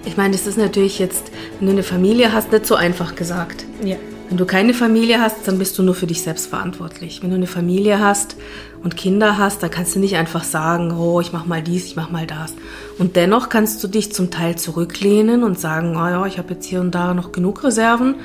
[0.06, 3.64] Ich meine, das ist natürlich jetzt, wenn du eine Familie hast, nicht so einfach gesagt.
[3.82, 3.96] Ja.
[4.28, 7.22] Wenn du keine Familie hast, dann bist du nur für dich selbst verantwortlich.
[7.22, 8.36] Wenn du eine Familie hast
[8.82, 11.96] und Kinder hast, dann kannst du nicht einfach sagen, oh, ich mach mal dies, ich
[11.96, 12.54] mach mal das.
[12.98, 16.66] Und dennoch kannst du dich zum Teil zurücklehnen und sagen, oh ja, ich habe jetzt
[16.66, 18.16] hier und da noch genug Reserven.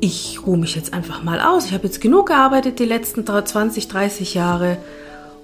[0.00, 1.66] Ich ruhe mich jetzt einfach mal aus.
[1.66, 4.76] Ich habe jetzt genug gearbeitet die letzten 20, 30 Jahre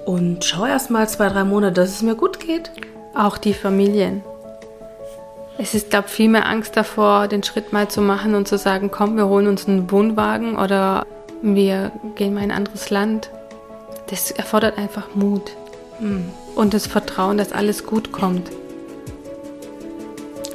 [0.06, 2.70] und schau erst mal zwei, drei Monate, dass es mir gut geht.
[3.14, 4.22] Auch die Familien.
[5.56, 8.58] Es ist, glaube ich, viel mehr Angst davor, den Schritt mal zu machen und zu
[8.58, 11.06] sagen, komm, wir holen uns einen Wohnwagen oder
[11.42, 13.30] wir gehen mal in ein anderes Land.
[14.10, 15.52] Das erfordert einfach Mut
[16.00, 16.30] mhm.
[16.56, 18.50] und das Vertrauen, dass alles gut kommt.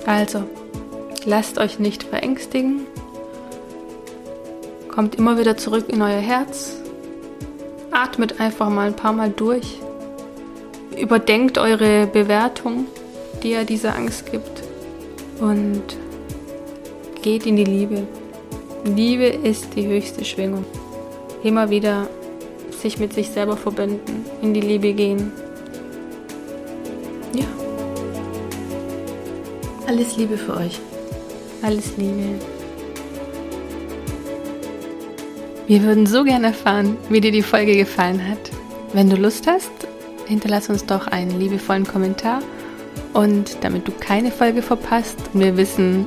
[0.06, 0.44] Also,
[1.26, 2.82] lasst euch nicht verängstigen.
[4.90, 6.74] Kommt immer wieder zurück in euer Herz.
[7.92, 9.80] Atmet einfach mal ein paar Mal durch.
[11.00, 12.86] Überdenkt eure Bewertung,
[13.42, 14.59] die ihr dieser Angst gibt
[15.40, 15.84] und
[17.22, 18.08] geht in die Liebe.
[18.86, 20.66] Liebe ist die höchste Schwingung.
[21.44, 22.08] Immer wieder
[22.82, 25.32] sich mit sich selber verbinden, in die Liebe gehen.
[27.34, 27.46] Ja.
[29.88, 30.80] Alles Liebe für euch.
[31.62, 32.40] Alles Liebe.
[35.68, 38.40] Wir würden so gerne erfahren, wie dir die Folge gefallen hat.
[38.94, 39.70] Wenn du Lust hast,
[40.26, 42.42] hinterlass uns doch einen liebevollen Kommentar
[43.14, 46.06] und damit du keine Folge verpasst und wir wissen,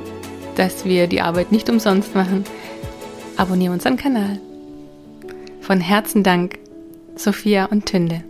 [0.55, 2.43] dass wir die Arbeit nicht umsonst machen,
[3.37, 4.39] abonniere unseren Kanal.
[5.61, 6.59] Von Herzen Dank,
[7.15, 8.23] Sophia und Tünde.